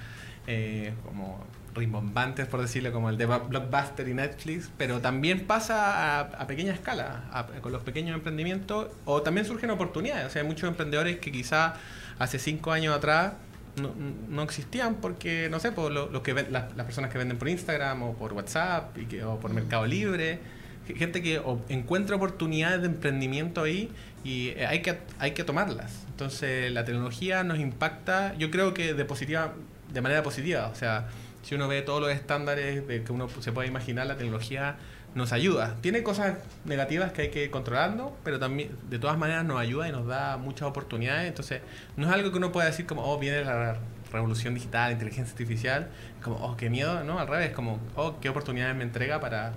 [0.48, 6.48] eh, como rimbombantes, por decirlo, como el de Blockbuster y Netflix, pero también pasa a,
[6.48, 10.26] pequeña escala, a- con los pequeños emprendimientos, o también surgen oportunidades.
[10.28, 11.76] O sea, hay muchos emprendedores que quizá
[12.18, 13.34] hace cinco años atrás
[13.82, 13.94] no,
[14.30, 17.48] no existían porque, no sé, por lo, lo que ven- las, personas que venden por
[17.48, 20.40] Instagram o por WhatsApp o por Mercado Libre,
[20.88, 23.90] ge- gente que encuentra oportunidades de emprendimiento ahí
[24.24, 26.04] y eh, hay que, hay que tomarlas.
[26.10, 29.54] Entonces, la tecnología nos impacta, yo creo que de positiva
[29.94, 31.08] de manera positiva, o sea,
[31.42, 34.78] si uno ve todos los estándares de que uno se puede imaginar, la tecnología
[35.16, 35.76] nos ayuda.
[35.82, 39.88] Tiene cosas negativas que hay que ir controlando, pero también de todas maneras nos ayuda
[39.88, 41.28] y nos da muchas oportunidades.
[41.28, 41.62] Entonces,
[41.98, 43.78] no es algo que uno pueda decir como, oh, viene la
[44.12, 45.90] revolución digital, inteligencia artificial,
[46.24, 47.20] como, oh, qué miedo, ¿no?
[47.20, 49.54] Al revés, como, oh, qué oportunidades me entrega para,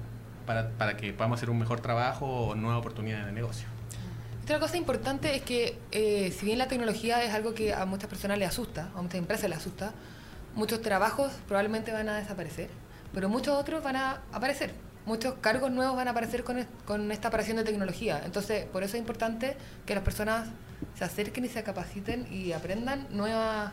[0.46, 3.68] para, para que podamos hacer un mejor trabajo o nuevas oportunidades de negocio.
[4.42, 8.08] Otra cosa importante es que, eh, si bien la tecnología es algo que a muchas
[8.08, 9.92] personas les asusta, a muchas empresas les asusta,
[10.54, 12.68] muchos trabajos probablemente van a desaparecer,
[13.12, 14.72] pero muchos otros van a aparecer.
[15.04, 18.22] Muchos cargos nuevos van a aparecer con, con esta aparición de tecnología.
[18.24, 20.48] Entonces, por eso es importante que las personas
[20.96, 23.72] se acerquen y se capaciten y aprendan nuevas,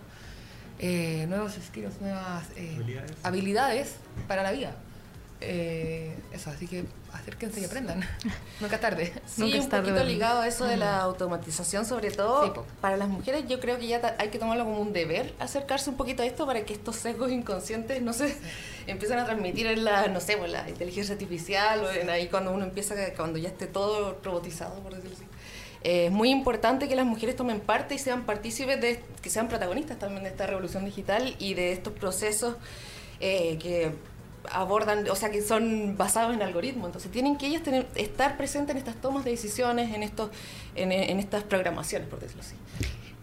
[0.80, 3.12] eh, nuevos skills, nuevas eh, Habilidades.
[3.24, 3.96] habilidades
[4.28, 4.72] para la vida.
[5.41, 8.02] Eh, eso, así que acérquense y aprendan.
[8.60, 9.13] Nunca tarde.
[9.25, 12.52] Sí, Nunca es un tarde, poquito ligado a eso de la automatización, sobre todo Sí,
[12.82, 13.45] para las mujeres.
[13.47, 16.45] Yo creo que ya hay que tomarlo como un deber, acercarse un poquito a esto
[16.45, 18.36] para que estos sesgos inconscientes no se
[18.88, 22.52] empiecen a transmitir en la, no sé, pues, la inteligencia artificial o en ahí cuando
[22.52, 25.25] uno empieza, cuando ya esté todo robotizado, por decirlo así.
[25.84, 29.47] Eh, es muy importante que las mujeres tomen parte y sean partícipes de, que sean
[29.47, 32.56] protagonistas también de esta revolución digital y de estos procesos
[33.21, 33.93] eh, que
[34.52, 36.88] abordan, o sea, que son basados en algoritmos.
[36.88, 40.30] Entonces tienen que ellas tener, estar presentes en estas tomas de decisiones, en estos,
[40.75, 42.56] en, en estas programaciones, por decirlo así.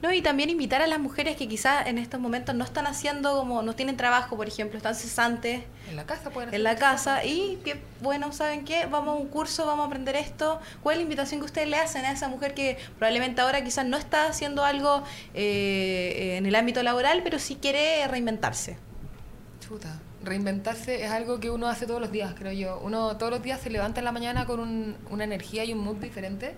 [0.02, 3.38] No, y también invitar a las mujeres que quizás en estos momentos no están haciendo
[3.38, 6.76] como, no tienen trabajo, por ejemplo, están cesantes En la casa pueden hacer en la
[6.76, 8.84] casa y que, bueno, ¿saben qué?
[8.84, 10.60] Vamos a un curso, vamos a aprender esto.
[10.82, 13.86] ¿Cuál es la invitación que ustedes le hacen a esa mujer que probablemente ahora quizás
[13.86, 15.02] no está haciendo algo
[15.32, 18.76] eh, en el ámbito laboral, pero sí quiere reinventarse?
[19.66, 19.98] Chuta.
[20.26, 22.80] Reinventarse es algo que uno hace todos los días, creo yo.
[22.82, 25.78] Uno todos los días se levanta en la mañana con un- una energía y un
[25.78, 26.54] mood diferente.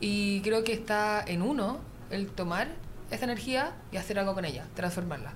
[0.00, 1.78] Y creo que está en uno
[2.10, 2.68] el tomar
[3.10, 5.32] esa energía y hacer algo con ella, transformarla.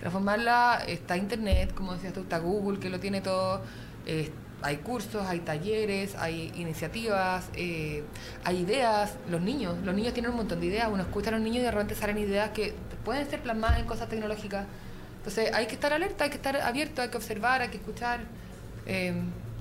[0.00, 3.62] Transformarla, está Internet, como decías tú, está Google, que lo tiene todo.
[4.06, 8.02] eh, hay cursos, hay talleres, hay iniciativas, eh,
[8.44, 9.14] hay ideas.
[9.30, 10.88] Los niños, los niños tienen un montón de ideas.
[10.90, 13.86] Uno escucha a los niños y de repente salen ideas que pueden ser plasmadas en
[13.86, 14.66] cosas tecnológicas.
[15.22, 18.20] Entonces hay que estar alerta, hay que estar abierto, hay que observar, hay que escuchar.
[18.86, 19.14] eh,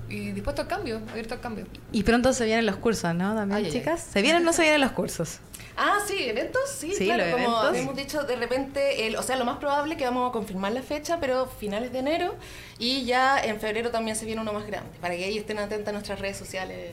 [0.09, 1.65] y dispuesto al cambio, abierto al cambio.
[1.93, 3.33] Y pronto se vienen los cursos, ¿no?
[3.33, 4.01] También, Ay, ay, chicas.
[4.11, 5.39] ¿Se vienen o no se vienen los cursos?
[5.77, 7.77] Ah, sí, eventos, sí, Sí, claro, como eventos.
[7.77, 10.73] hemos dicho, de repente, el, o sea, lo más probable es que vamos a confirmar
[10.73, 12.35] la fecha, pero finales de enero,
[12.77, 15.87] y ya en febrero también se viene uno más grande, para que ellos estén atentos
[15.87, 16.91] a nuestras redes sociales.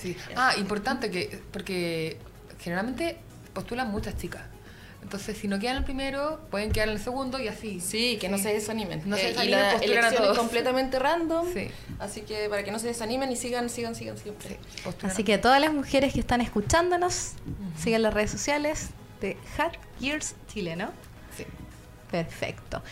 [0.00, 0.16] Sí.
[0.36, 2.18] Ah, importante que, porque
[2.60, 3.16] generalmente
[3.52, 4.42] postulan muchas chicas.
[5.02, 7.80] Entonces, si no quedan el primero, pueden quedar en el segundo y así.
[7.80, 9.02] Sí, que no se desanimen.
[9.06, 10.38] No se Eh, y desanimen, la postulan a es todos.
[10.38, 11.68] completamente random, Sí.
[11.98, 14.58] así que para que no se desanimen y sigan, sigan, sigan siempre.
[14.84, 17.32] Postulan Así que a todas las mujeres que están escuchándonos,
[17.82, 20.90] sigan las redes sociales de Hat Gears Chile, ¿no?
[21.36, 21.44] Sí.
[22.10, 22.82] Perfecto.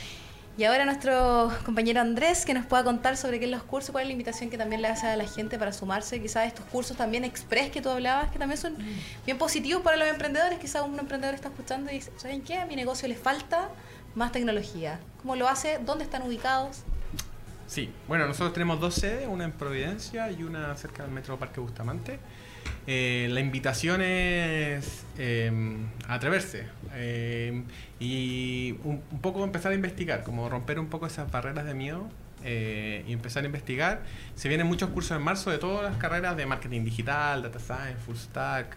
[0.59, 4.03] Y ahora nuestro compañero Andrés que nos pueda contar sobre qué es los cursos, cuál
[4.03, 6.64] es la invitación que también le hace a la gente para sumarse quizás a estos
[6.64, 8.77] cursos también express que tú hablabas, que también son
[9.25, 10.59] bien positivos para los emprendedores.
[10.59, 12.57] Quizás un emprendedor está escuchando y dice, ¿saben qué?
[12.57, 13.68] A mi negocio le falta
[14.16, 14.99] más tecnología.
[15.23, 15.79] ¿Cómo lo hace?
[15.79, 16.79] ¿Dónde están ubicados?
[17.68, 21.61] Sí, bueno, nosotros tenemos dos sedes, una en Providencia y una cerca del Metro Parque
[21.61, 22.18] Bustamante.
[22.87, 25.51] Eh, la invitación es eh,
[26.07, 27.63] a atreverse eh,
[28.01, 32.09] y un, poco empezar a investigar, como romper un poco esas barreras de miedo
[32.45, 34.03] eh, y empezar a investigar.
[34.37, 37.99] Se vienen muchos cursos en marzo de todas las carreras de marketing digital, data science,
[38.07, 38.77] full stack.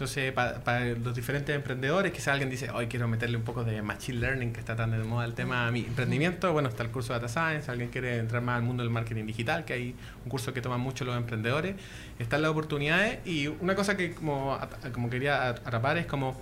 [0.00, 3.82] Entonces, pa- para los diferentes emprendedores, quizás alguien dice, hoy quiero meterle un poco de
[3.82, 6.50] machine learning, que está tan de moda el tema a mi emprendimiento.
[6.54, 7.70] Bueno, está el curso de data science.
[7.70, 10.80] Alguien quiere entrar más al mundo del marketing digital, que hay un curso que toman
[10.80, 11.74] mucho los emprendedores.
[12.18, 13.18] Están las oportunidades.
[13.26, 14.58] Y una cosa que como,
[14.94, 16.40] como quería atrapar es como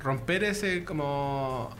[0.00, 1.74] romper ese como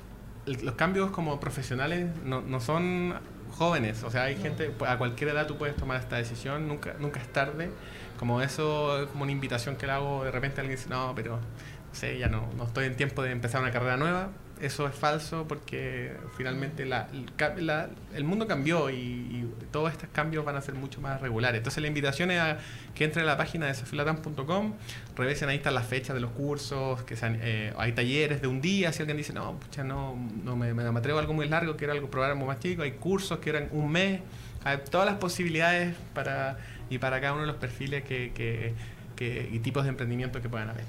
[0.47, 3.15] los cambios como profesionales no, no son
[3.53, 7.21] jóvenes, o sea, hay gente, a cualquier edad tú puedes tomar esta decisión, nunca, nunca
[7.21, 7.71] es tarde,
[8.19, 11.37] como eso, es como una invitación que le hago, de repente alguien dice, no, pero,
[11.37, 14.31] no sé, ya no, no estoy en tiempo de empezar una carrera nueva,
[14.63, 20.75] eso es falso porque finalmente el, mundo cambió y, todos estos cambios van a ser
[20.75, 21.59] mucho más regulares.
[21.59, 22.59] Entonces la invitación es a
[22.95, 24.75] que entre a la página de desafiolatam.com,
[25.17, 28.61] revisen ahí están las fechas de los cursos, que sean, eh, hay talleres de un
[28.61, 31.77] día, si alguien dice, no, pucha, no, no me, me atrevo a algo muy largo,
[31.77, 34.21] quiero algo probar algo más chico, hay cursos que eran un mes,
[34.65, 36.59] hay todas las posibilidades para
[36.93, 38.75] y para cada uno de los perfiles que-
[39.23, 40.85] que- y tipos de emprendimiento que puedan haber.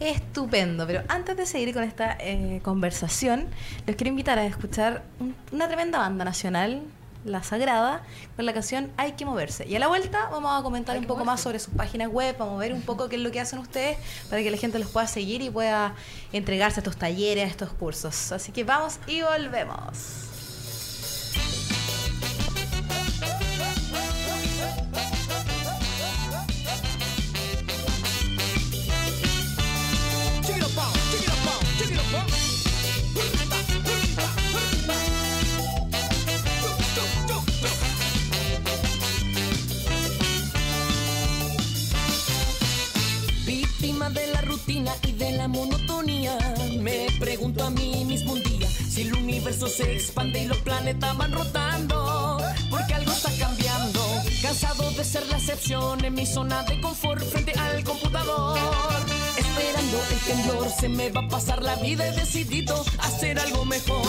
[0.00, 3.46] Estupendo, pero antes de seguir con esta eh, conversación,
[3.86, 6.82] los quiero invitar a escuchar un- una tremenda banda nacional,
[7.24, 8.02] La Sagrada,
[8.36, 9.66] con la canción Hay que moverse.
[9.66, 12.36] Y a la vuelta vamos a comentar Hay un poco más sobre sus páginas web,
[12.38, 13.96] vamos a ver un poco qué es lo que hacen ustedes
[14.30, 15.94] para que la gente los pueda seguir y pueda
[16.32, 18.30] entregarse a estos talleres, a estos cursos.
[18.32, 20.25] Así que vamos y volvemos.
[44.68, 46.36] Y de la monotonía.
[46.80, 51.16] Me pregunto a mí mismo un día si el universo se expande y los planetas
[51.16, 52.38] van rotando.
[52.68, 54.04] Porque algo está cambiando.
[54.42, 58.58] Cansado de ser la excepción en mi zona de confort frente al computador.
[59.36, 62.08] Esperando el temblor, se me va a pasar la vida.
[62.08, 64.04] He decidido hacer algo mejor.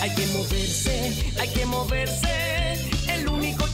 [0.00, 2.51] Hay que moverse, hay que moverse.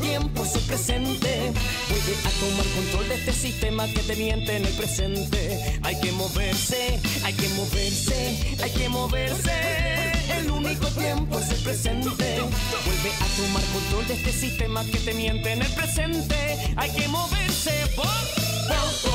[0.01, 1.53] Tiempo el presente.
[1.89, 5.81] Vuelve a tomar control de este sistema que te miente en el presente.
[5.83, 10.13] Hay que moverse, hay que moverse, hay que moverse.
[10.39, 12.09] El único tiempo es el presente.
[12.11, 16.75] Vuelve a tomar control de este sistema que te miente en el presente.
[16.77, 17.73] Hay que moverse.
[17.97, 19.11] Po, po, po,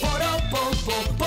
[0.00, 0.18] po,
[0.50, 1.17] po, po, po,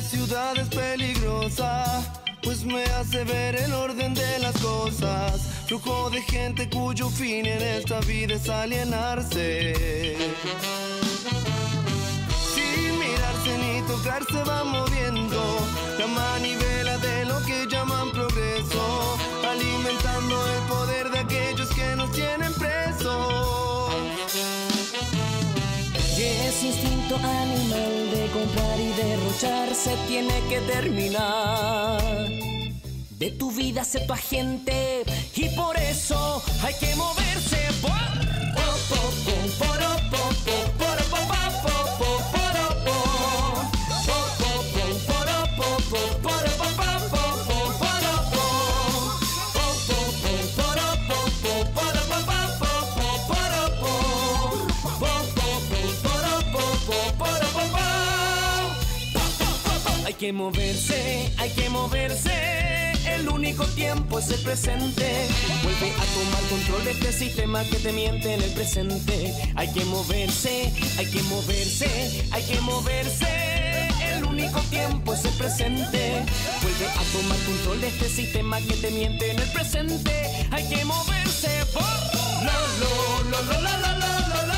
[0.00, 1.84] la ciudad es peligrosa,
[2.42, 5.42] pues me hace ver el orden de las cosas.
[5.66, 10.16] Flujo de gente cuyo fin en esta vida es alienarse.
[12.54, 14.64] Sin mirarse ni tocarse va
[29.40, 32.02] se tiene que terminar.
[33.18, 35.02] De tu vida sé tu agente
[35.34, 37.68] y por eso hay que moverse.
[37.80, 37.88] Po,
[38.90, 39.79] po, po,
[60.20, 62.92] Hay que moverse, hay que moverse.
[63.06, 65.26] El único tiempo es el presente.
[65.62, 69.32] Vuelve a tomar control de este sistema que te miente en el presente.
[69.56, 73.88] Hay que moverse, hay que moverse, hay que moverse.
[74.12, 76.22] El único tiempo es el presente.
[76.60, 80.46] Vuelve a tomar control de este sistema que te miente en el presente.
[80.50, 81.48] Hay que moverse.
[81.72, 81.82] Por...
[82.44, 84.49] Lo, lo, lo,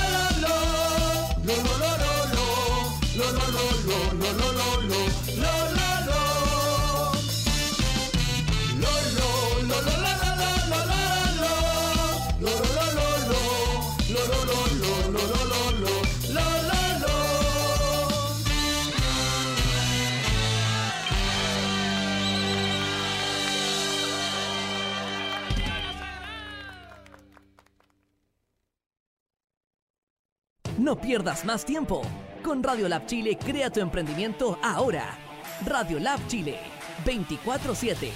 [30.92, 32.02] No pierdas más tiempo.
[32.44, 35.16] Con Radio Lab Chile, crea tu emprendimiento ahora.
[35.64, 36.58] Radio Lab Chile,
[37.06, 38.10] 24-7.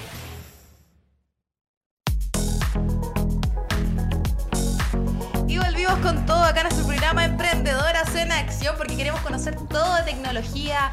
[5.49, 9.95] Y volvimos con todo acá en nuestro programa Emprendedoras en Acción porque queremos conocer todo
[9.95, 10.93] de tecnología,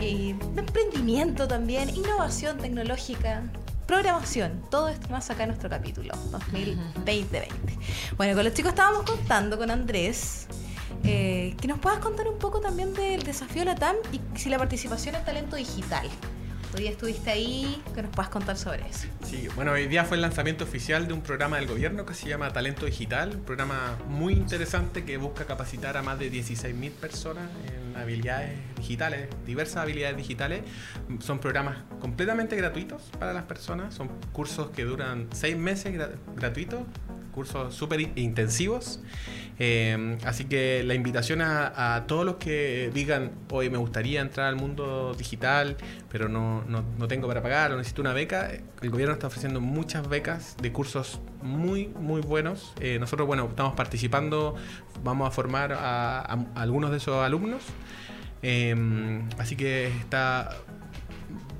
[0.00, 3.42] eh, emprendimiento también, innovación tecnológica,
[3.86, 7.48] programación, todo esto más acá en nuestro capítulo 2020.
[8.16, 10.48] Bueno, con los chicos estábamos contando con Andrés.
[11.04, 15.14] Eh, que nos puedas contar un poco también del desafío Latam y si la participación
[15.14, 16.08] en talento digital.
[16.74, 19.06] Tú ya estuviste ahí, que nos puedas contar sobre eso.
[19.24, 22.28] Sí, bueno, hoy día fue el lanzamiento oficial de un programa del gobierno que se
[22.28, 27.48] llama Talento Digital, un programa muy interesante que busca capacitar a más de 16.000 personas
[27.66, 30.60] en habilidades digitales, diversas habilidades digitales.
[31.20, 36.80] Son programas completamente gratuitos para las personas, son cursos que duran seis meses gra- gratuitos,
[37.38, 39.00] cursos súper in- intensivos.
[39.60, 44.56] Eh, así que la invitación a, todos los que digan, hoy me gustaría entrar al
[44.56, 45.76] mundo digital,
[46.10, 48.50] pero no, no- no tengo para pagar o necesito una beca,
[48.82, 52.72] el gobierno está ofreciendo muchas becas de cursos muy, muy buenos.
[52.80, 54.56] Eh, nosotros, bueno, estamos participando,
[55.04, 56.20] vamos a formar a,
[56.56, 57.62] algunos de esos alumnos.
[58.42, 58.74] Eh,
[59.38, 60.56] así que está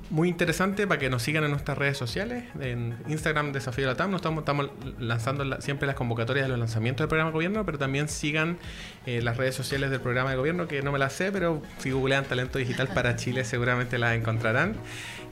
[0.09, 2.43] muy interesante para que nos sigan en nuestras redes sociales.
[2.59, 4.69] En Instagram Desafío Latam nos estamos, estamos
[4.99, 8.57] lanzando la- siempre las convocatorias de los lanzamientos del programa de gobierno, pero también sigan
[9.05, 11.91] eh, las redes sociales del programa de gobierno, que no me las sé, pero si
[11.91, 14.75] googlean Talento Digital para Chile seguramente las encontrarán.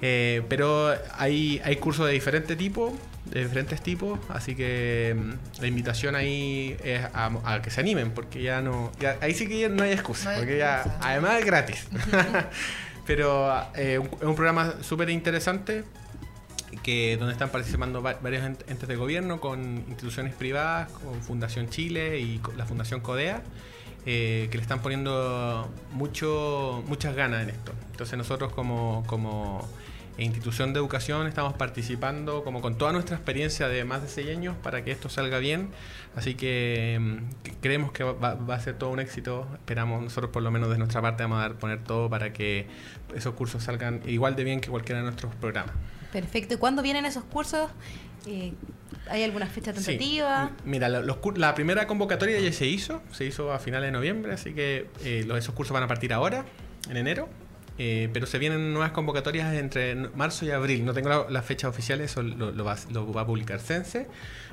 [0.02, 5.68] Eh, pero hay, hay cursos de diferente tipo, de diferentes tipos, así que mm, la
[5.68, 9.60] invitación ahí es a, a que se animen, porque ya no, ya- ahí sí que
[9.60, 11.88] ya no hay excusa, No hay porque ya, además es gratis.
[13.08, 15.84] Pero eh, es un programa súper interesante
[16.84, 21.70] que donde están participando va- varios ent- entes de gobierno con instituciones privadas, con Fundación
[21.70, 23.41] Chile y la Fundación Codea,
[24.06, 27.72] eh, que le están poniendo mucho, muchas ganas en esto.
[27.91, 29.67] Entonces nosotros como, como
[30.23, 34.56] institución de educación estamos participando como con toda nuestra experiencia de más de seis años
[34.63, 35.69] para que esto salga bien.
[36.15, 39.47] Así que, mm, que creemos que va, va a ser todo un éxito.
[39.56, 42.65] Esperamos nosotros por lo menos de nuestra parte vamos a dar, poner todo para que
[43.15, 45.75] esos cursos salgan igual de bien que cualquiera de nuestros programas.
[46.12, 46.56] Perfecto.
[46.56, 47.69] ¿Y cuándo vienen esos cursos?
[48.25, 48.53] Eh,
[49.10, 49.84] ¿Hay alguna fecha Sí.
[49.86, 50.43] tentativa?
[50.49, 53.91] M- Mira, la, los la primera convocatoria ya se hizo, se hizo a finales de
[53.91, 56.43] noviembre, así que eh, los, esos cursos van a partir ahora,
[56.89, 57.30] en enero.
[57.78, 60.84] Eh, pero se vienen nuevas convocatorias entre marzo y abril.
[60.84, 64.08] No tengo la, la fecha oficial, eso lo, va, a- publicar Sense.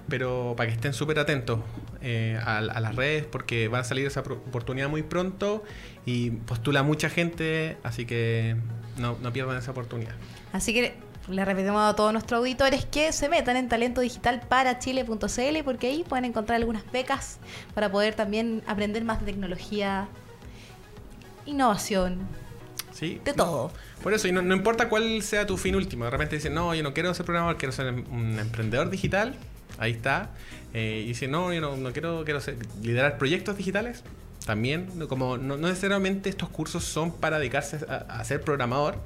[0.08, 1.60] Pero para que estén súper atentos
[2.02, 5.64] eh, a, las redes, porque va a salir esa oportunidad muy pronto
[6.04, 8.56] y postula mucha gente, así que
[8.98, 10.12] no, pierdan esa oportunidad.
[10.52, 10.94] Así que
[11.30, 16.56] le repetimos a todos nuestros auditores que se metan en talentodigitalparachile.cl porque ahí pueden encontrar
[16.56, 17.38] algunas becas
[17.72, 20.06] para poder también aprender más de tecnología,
[21.46, 22.18] innovación,
[22.94, 23.20] ¿Sí?
[23.24, 23.72] de todo.
[24.02, 26.74] Por eso, y no, no importa cuál sea tu fin último, de repente dicen, no,
[26.74, 29.34] yo no quiero ser programador, quiero ser un emprendedor digital,
[29.78, 30.30] ahí está.
[30.74, 34.04] Eh, y dicen, no, yo no, no quiero, quiero ser- liderar proyectos digitales,
[34.46, 34.86] también.
[35.08, 38.98] Como no, no necesariamente estos cursos son para dedicarse a, a ser programador,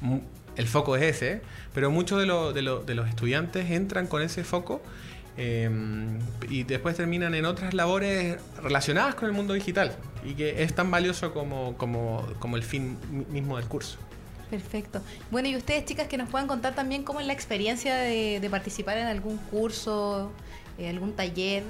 [0.00, 0.20] Mu-
[0.56, 1.42] el foco es ese,
[1.74, 4.82] pero muchos de, lo- de, lo- de los estudiantes entran con ese foco.
[5.38, 5.70] Eh,
[6.48, 9.92] y después terminan en otras labores relacionadas con el mundo digital
[10.24, 13.98] y que es tan valioso como, como, como el fin mi- mismo del curso.
[14.50, 15.00] Perfecto.
[15.30, 18.50] Bueno, y ustedes, chicas, que nos puedan contar también cómo es la experiencia de, de
[18.50, 20.30] participar en algún curso,
[20.78, 21.64] eh, algún taller.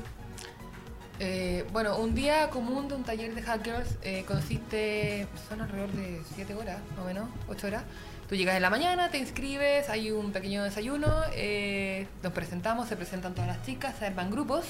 [1.18, 6.20] Eh, bueno, un día común de un taller de hackers eh, consiste, son alrededor de
[6.34, 7.84] 7 horas, más o menos, 8 horas.
[8.28, 12.96] Tú llegas en la mañana, te inscribes, hay un pequeño desayuno, eh, nos presentamos, se
[12.96, 14.66] presentan todas las chicas, se arman grupos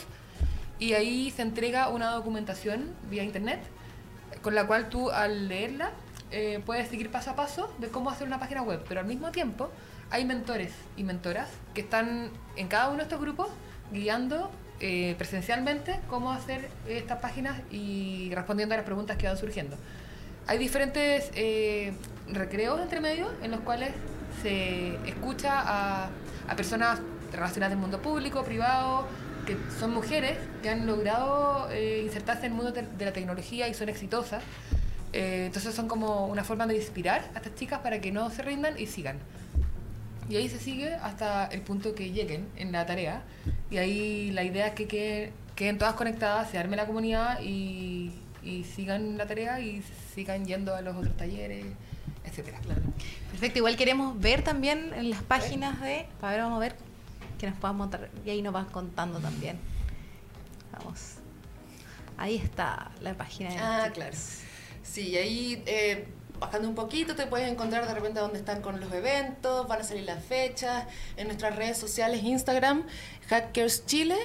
[0.78, 3.60] y ahí se entrega una documentación vía internet
[4.42, 5.92] con la cual tú al leerla
[6.30, 9.30] eh, puedes seguir paso a paso de cómo hacer una página web, pero al mismo
[9.30, 9.70] tiempo
[10.10, 13.48] hay mentores y mentoras que están en cada uno de estos grupos
[13.90, 14.50] guiando
[14.80, 19.78] eh, presencialmente cómo hacer estas páginas y respondiendo a las preguntas que van surgiendo.
[20.46, 21.30] Hay diferentes
[22.32, 23.90] recreos entre medio en los cuales
[24.42, 26.10] se escucha a,
[26.56, 27.00] personas
[27.32, 29.06] relacionadas del mundo público, privado,
[29.46, 33.74] que son mujeres que han logrado eh, insertarse en el mundo de, la tecnología y
[33.74, 34.42] son exitosas.
[35.12, 38.42] Eh, entonces son como una forma de inspirar a estas chicas para que no se
[38.42, 39.18] rindan y sigan.
[40.28, 43.22] Y ahí se sigue hasta el punto que lleguen en la tarea.
[43.70, 48.12] Y ahí la idea es que queden, queden todas conectadas, se arme la comunidad y
[48.74, 49.82] sigan la tarea y
[50.14, 51.64] sigan yendo a los otros talleres,
[52.26, 52.58] etcétera.
[53.30, 56.06] Perfecto, igual queremos ver también en las páginas de.
[56.20, 56.76] A ver, vamos a ver
[57.38, 58.10] que nos puedan montar.
[58.24, 59.58] Y ahí nos vas contando también.
[60.72, 61.14] Vamos.
[62.16, 64.16] Ahí está la página de Ah, claro.
[64.82, 66.06] Sí, y ahí eh,
[66.38, 69.84] bajando un poquito te puedes encontrar de repente dónde están con los eventos, van a
[69.84, 72.84] salir las fechas, en nuestras redes sociales, Instagram,
[73.28, 74.16] Hackers Chile,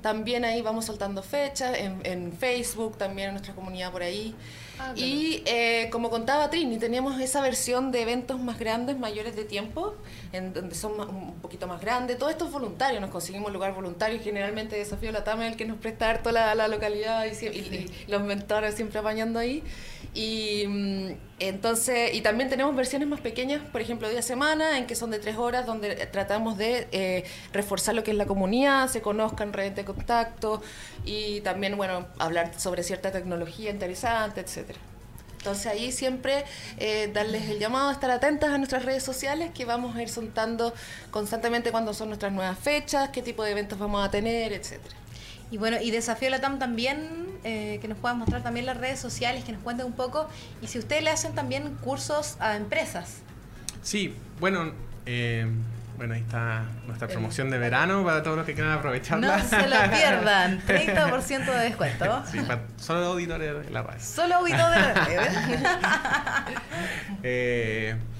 [0.00, 4.34] también ahí vamos soltando fechas, en, en Facebook también en nuestra comunidad por ahí.
[4.78, 4.96] Ah, claro.
[4.96, 9.94] Y eh, como contaba Trini, teníamos esa versión de eventos más grandes, mayores de tiempo,
[10.32, 12.18] en donde son más- un poquito más grandes.
[12.18, 15.64] Todo esto es voluntario, nos conseguimos lugar voluntario y generalmente Desafío la es el que
[15.64, 19.62] nos presta harto la, la localidad y, y- y los mentores siempre apañando ahí.
[20.14, 24.86] Y mm, entonces, y también tenemos versiones más pequeñas, por ejemplo, día a semana, en
[24.86, 28.88] que son de tres horas, donde tratamos de eh, reforzar lo que es la comunidad,
[28.88, 30.62] se conozcan redes de contacto
[31.04, 34.78] y también, bueno, hablar sobre cierta tecnología interesante, etcétera.
[35.36, 36.44] Entonces ahí siempre
[36.78, 40.08] eh, darles el llamado a estar atentas a nuestras redes sociales que vamos a ir
[40.08, 40.74] soltando
[41.10, 44.96] constantemente cuándo son nuestras nuevas fechas, qué tipo de eventos vamos a tener, etcétera.
[45.50, 47.08] Y bueno, y Desafío Latam también,
[47.44, 50.28] eh, que nos puedan mostrar también las redes sociales, que nos cuenten un poco.
[50.60, 53.18] Y si ustedes le hacen también cursos a empresas.
[53.82, 54.72] Sí, bueno,
[55.06, 55.46] eh,
[55.96, 59.38] bueno, ahí está nuestra promoción de verano para todos los que quieran aprovecharla.
[59.38, 60.60] No se lo pierdan.
[60.66, 62.22] 30% de descuento.
[62.30, 64.00] Sí, para solo auditores de la radio.
[64.02, 65.20] Solo auditor de la radio.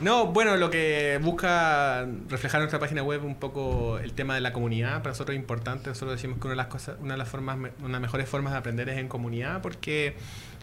[0.00, 4.52] no, bueno, lo que busca reflejar nuestra página web un poco el tema de la
[4.52, 7.28] comunidad, para nosotros es importante, nosotros decimos que una de las cosas, una de las
[7.28, 10.16] formas, una de las mejores formas de aprender es en comunidad, porque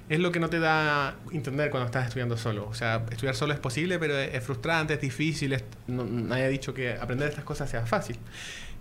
[0.10, 2.68] es lo que no te da entender cuando estás estudiando solo.
[2.68, 5.56] O sea, estudiar solo es posible, pero es, frustrante, es difícil,
[5.88, 8.18] no- nadie ha dicho que aprender estas cosas sea fácil.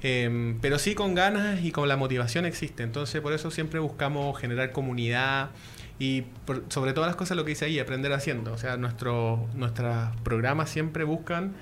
[0.02, 2.82] Eh, pero sí con ganas y con la motivación existe.
[2.82, 5.50] Entonces por eso siempre buscamos generar comunidad
[5.98, 8.52] y por- sobre todas las cosas lo que dice ahí, aprender haciendo.
[8.52, 11.54] O sea, nuestro, nuestros programas siempre buscan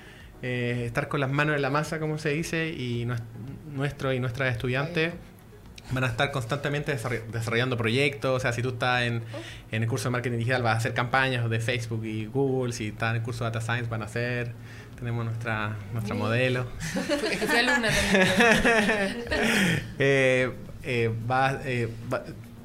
[0.43, 3.21] eh, estar con las manos en la masa, como se dice, y nues-
[3.73, 5.13] nuestro y nuestras estudiantes
[5.91, 8.35] van a estar constantemente desarroll- desarrollando proyectos.
[8.35, 9.23] O sea, si tú estás en,
[9.71, 12.73] en el curso de marketing digital, vas a hacer campañas de Facebook y Google.
[12.73, 14.51] Si estás en el curso de Data Science, van a hacer.
[14.99, 16.65] Tenemos nuestra, nuestra modelo.
[17.31, 19.23] Es que alumna también.
[19.99, 20.51] Eh,
[20.83, 22.23] eh, va- eh, va-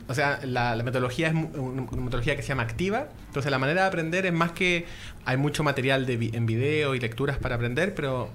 [0.08, 3.08] o sea, la, metodología es una metodología que se llama activa.
[3.28, 4.86] Entonces, la manera de aprender es más que
[5.24, 8.30] hay mucho material de en video y lecturas para aprender, pero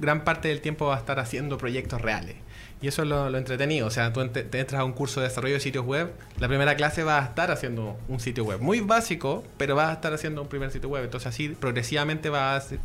[0.00, 2.36] gran parte del tiempo va a estar haciendo proyectos reales.
[2.82, 3.86] Y eso es lo, entretenido.
[3.86, 6.74] O sea, tú te entras a un curso de desarrollo de sitios web, la primera
[6.76, 8.60] clase vas a estar haciendo un sitio web.
[8.60, 11.04] Muy básico, pero vas a estar haciendo un primer sitio web.
[11.04, 12.76] Entonces así progresivamente vas a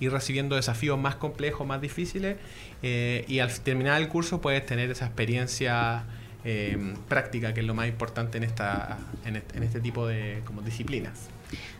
[0.00, 2.36] ir recibiendo desafíos más complejos, más difíciles.
[2.82, 6.04] eh, y al terminar el curso puedes tener esa experiencia
[6.50, 8.96] eh, práctica, que es lo más importante en, esta,
[9.26, 11.28] en, este, en este tipo de como disciplinas.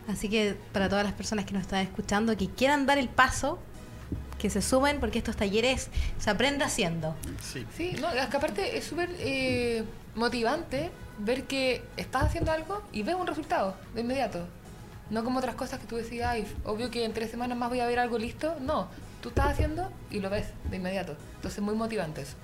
[0.07, 3.57] Así que para todas las personas que nos están escuchando, que quieran dar el paso,
[4.37, 5.89] que se sumen, porque estos talleres
[6.19, 7.15] se aprende haciendo.
[7.41, 7.65] Sí.
[7.75, 13.01] Sí, no, es que aparte es súper eh, motivante ver que estás haciendo algo y
[13.01, 14.47] ves un resultado de inmediato.
[15.09, 17.79] No como otras cosas que tú decías, ay, obvio que en tres semanas más voy
[17.79, 18.55] a ver algo listo.
[18.61, 18.87] No,
[19.21, 21.15] tú estás haciendo y lo ves de inmediato.
[21.35, 22.35] Entonces, muy motivante eso.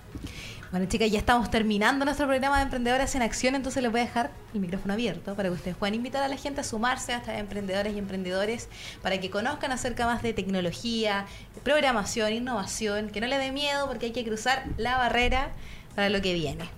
[0.76, 4.04] Bueno, chicas, ya estamos terminando nuestro programa de Emprendedoras en Acción, entonces les voy a
[4.04, 7.20] dejar el micrófono abierto para que ustedes puedan invitar a la gente a sumarse a
[7.20, 8.68] estas emprendedores y emprendedores
[9.02, 11.28] para que conozcan acerca más de tecnología,
[11.64, 15.54] programación, innovación, que no les dé miedo porque hay que cruzar la barrera
[15.96, 16.70] para lo que viene.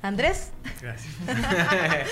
[0.00, 1.12] Andrés, Gracias.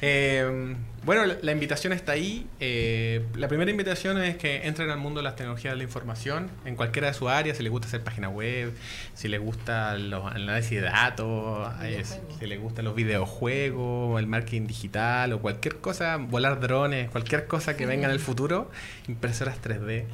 [0.00, 2.46] Eh, bueno, la, la invitación está ahí.
[2.60, 6.50] Eh, la primera invitación es que entren al mundo de las tecnologías de la información
[6.64, 7.56] en cualquiera de sus áreas.
[7.56, 8.72] Si les gusta hacer página web,
[9.14, 12.02] si les gusta los análisis de datos, eh,
[12.38, 17.76] si les gustan los videojuegos, el marketing digital o cualquier cosa, volar drones, cualquier cosa
[17.76, 18.70] que venga en el futuro,
[19.08, 20.06] impresoras 3D.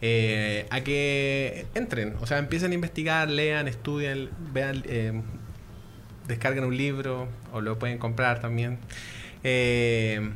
[0.00, 5.20] eh, a que entren, o sea, empiecen a investigar, lean, estudien, vean, eh,
[6.28, 8.78] descargan un libro o lo pueden comprar también.
[9.50, 10.30] Eh,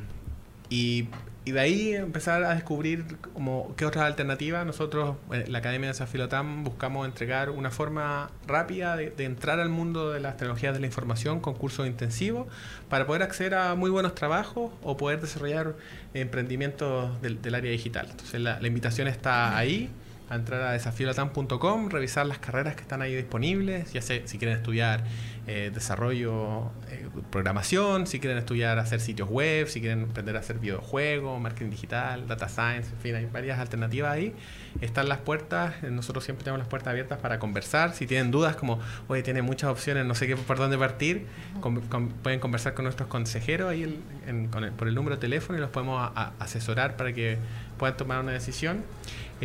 [1.44, 3.04] y de ahí empezar a descubrir
[3.34, 4.64] como qué otras alternativas.
[4.64, 9.68] Nosotros, eh, la Academia de Zafilotam, buscamos entregar una forma rápida de, de entrar al
[9.68, 12.46] mundo de las tecnologías de la información con cursos intensivos
[12.88, 15.74] para poder acceder a muy buenos trabajos o poder desarrollar
[16.14, 18.06] emprendimientos del, área digital.
[18.10, 19.90] Entonces la invitación está ahí
[20.32, 24.56] a entrar a desafiolatam.com, revisar las carreras que están ahí disponibles, ya sé si quieren
[24.56, 25.04] estudiar
[25.46, 30.58] eh, desarrollo, eh, programación, si quieren estudiar hacer sitios web, si quieren aprender a hacer
[30.58, 34.34] videojuegos, marketing digital, data science, en fin, hay varias alternativas ahí.
[34.80, 37.92] Están las puertas, eh, nosotros siempre tenemos las puertas abiertas para conversar.
[37.94, 38.78] Si tienen dudas como,
[39.08, 41.26] oye, tiene muchas opciones, no sé qué por dónde partir,
[41.60, 45.16] con- con- pueden conversar con nuestros consejeros ahí el- en- con el- por el número
[45.16, 47.36] de teléfono y los podemos a- a- asesorar para que
[47.78, 48.82] puedan tomar una decisión.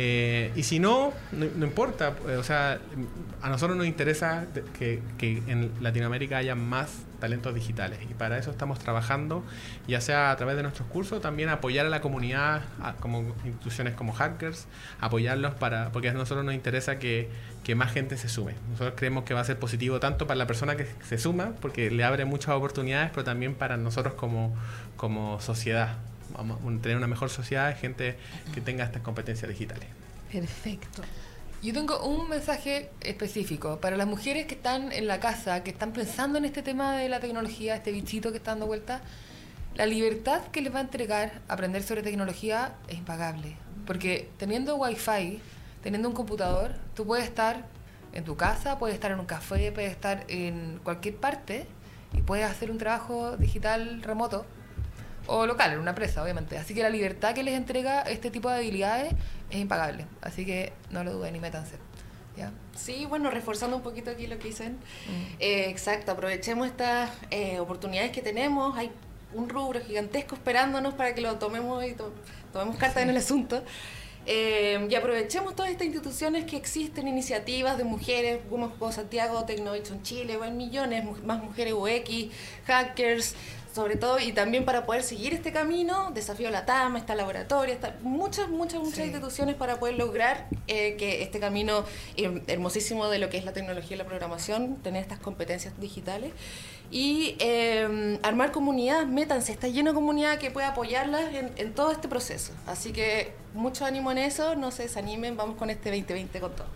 [0.00, 2.14] Eh, y si no, no, importa.
[2.28, 2.78] eh, o sea,
[3.42, 4.46] a nosotros nos interesa
[4.78, 5.02] que,
[5.48, 7.98] en Latinoamérica haya más talentos digitales.
[8.08, 9.42] Y para eso estamos trabajando,
[9.88, 13.94] ya sea a través de nuestros cursos, también apoyar a la comunidad, a- como instituciones
[13.94, 14.68] como Hackers,
[15.00, 17.28] apoyarlos para, porque a nosotros nos interesa que,
[17.74, 18.54] más gente se sume.
[18.70, 21.90] Nosotros creemos que va a ser positivo tanto para la persona que se suma, porque
[21.90, 25.98] le abre muchas oportunidades, pero también para nosotros como sociedad.
[26.36, 28.16] Vamos a tener una mejor sociedad, gente
[28.54, 29.88] que tenga estas competencias digitales.
[30.30, 31.02] Perfecto.
[31.60, 35.92] Yo tengo un mensaje específico para las mujeres que están en la casa, que están
[35.92, 39.00] pensando en este tema de la tecnología, este bichito que está dando vuelta.
[39.74, 43.56] La libertad que les va a entregar aprender sobre tecnología es impagable.
[43.86, 45.40] Porque teniendo wifi,
[45.82, 47.66] teniendo un computador, tú puedes estar
[48.12, 51.66] en tu casa, puedes estar en un café, puedes estar en cualquier parte
[52.12, 54.46] y puedes hacer un trabajo digital remoto
[55.28, 56.58] o local, en una empresa, obviamente.
[56.58, 59.12] Así que la libertad que les entrega este tipo de habilidades
[59.50, 60.06] es impagable.
[60.22, 61.76] Así que no lo duden y métanse.
[62.36, 62.50] ¿ya?
[62.76, 64.72] Sí, bueno, reforzando un poquito aquí lo que dicen.
[64.74, 65.34] Mm.
[65.40, 68.76] Eh, exacto, aprovechemos estas eh, oportunidades que tenemos.
[68.76, 68.90] Hay
[69.34, 72.12] un rubro gigantesco esperándonos para que lo tomemos y to-
[72.52, 73.62] tomemos carta en el asunto.
[74.30, 80.38] Eh, y aprovechemos todas estas instituciones que existen, iniciativas de mujeres, como Santiago, Tecnovation Chile,
[80.42, 82.30] hay millones, más mujeres UX,
[82.66, 83.34] hackers,
[83.78, 88.48] sobre todo, y también para poder seguir este camino, Desafío Latam, está laboratorio, está muchas,
[88.48, 89.02] muchas, muchas Sí.
[89.04, 91.84] instituciones para poder lograr eh, que este camino
[92.16, 96.32] her- hermosísimo de lo que es la tecnología y la programación, tener estas competencias digitales
[96.90, 101.92] y eh, armar comunidad, métanse, está lleno de comunidad que puede apoyarlas en, en todo
[101.92, 102.52] este proceso.
[102.66, 106.66] Así que mucho ánimo en eso, no se desanimen, vamos con este 2020 con todo.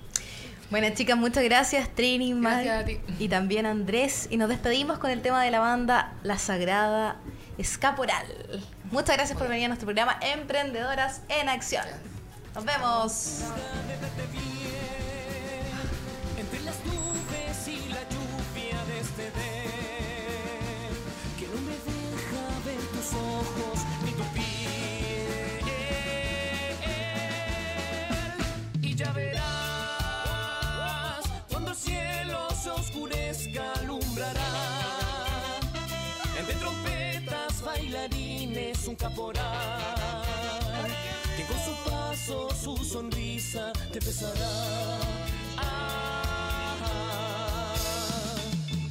[0.72, 4.26] Bueno, chicas, muchas gracias, Trini, Gracias y también Andrés.
[4.30, 7.16] Y nos despedimos con el tema de la banda La Sagrada
[7.58, 8.24] Escaporal.
[8.90, 11.84] Muchas gracias por venir a nuestro programa Emprendedoras en Acción.
[12.54, 13.42] Nos vemos.
[38.92, 38.98] Un
[41.36, 44.98] Que con su paso, su sonrisa te besará.
[45.56, 46.84] Ah,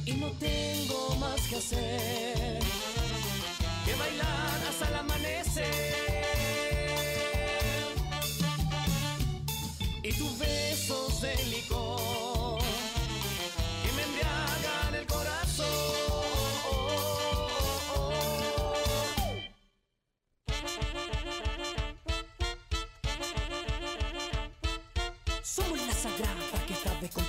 [0.04, 2.58] Y no tengo más que hacer
[3.84, 5.70] Que bailar hasta el amanecer.
[10.02, 11.71] Y tus besos de licor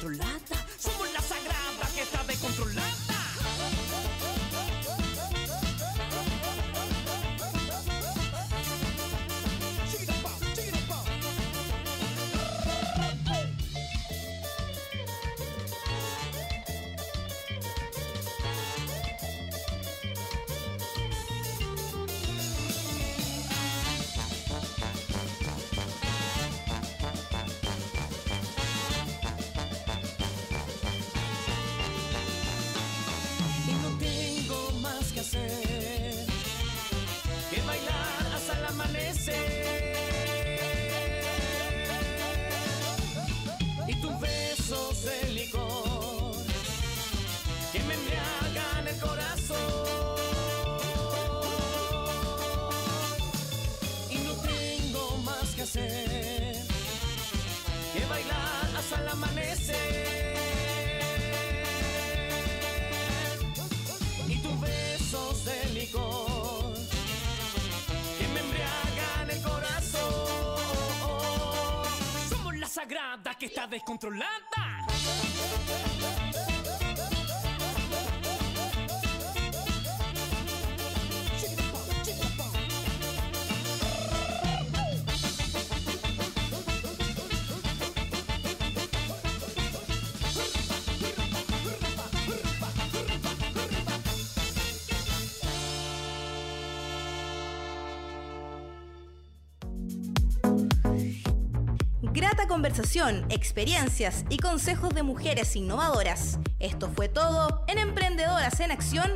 [0.03, 0.67] descontrolada.
[0.77, 2.92] Somos la sagrada que está descontrolada.
[73.63, 74.52] Está descontrolada.
[102.53, 106.37] Conversación, experiencias y consejos de mujeres innovadoras.
[106.59, 109.09] Esto fue todo en Emprendedoras en Acción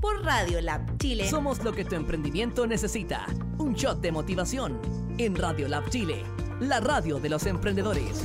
[0.00, 1.28] por Radio Lab Chile.
[1.28, 3.26] Somos lo que tu emprendimiento necesita.
[3.58, 4.80] Un shot de motivación
[5.18, 6.22] en Radio Lab Chile,
[6.60, 8.22] la radio de los emprendedores.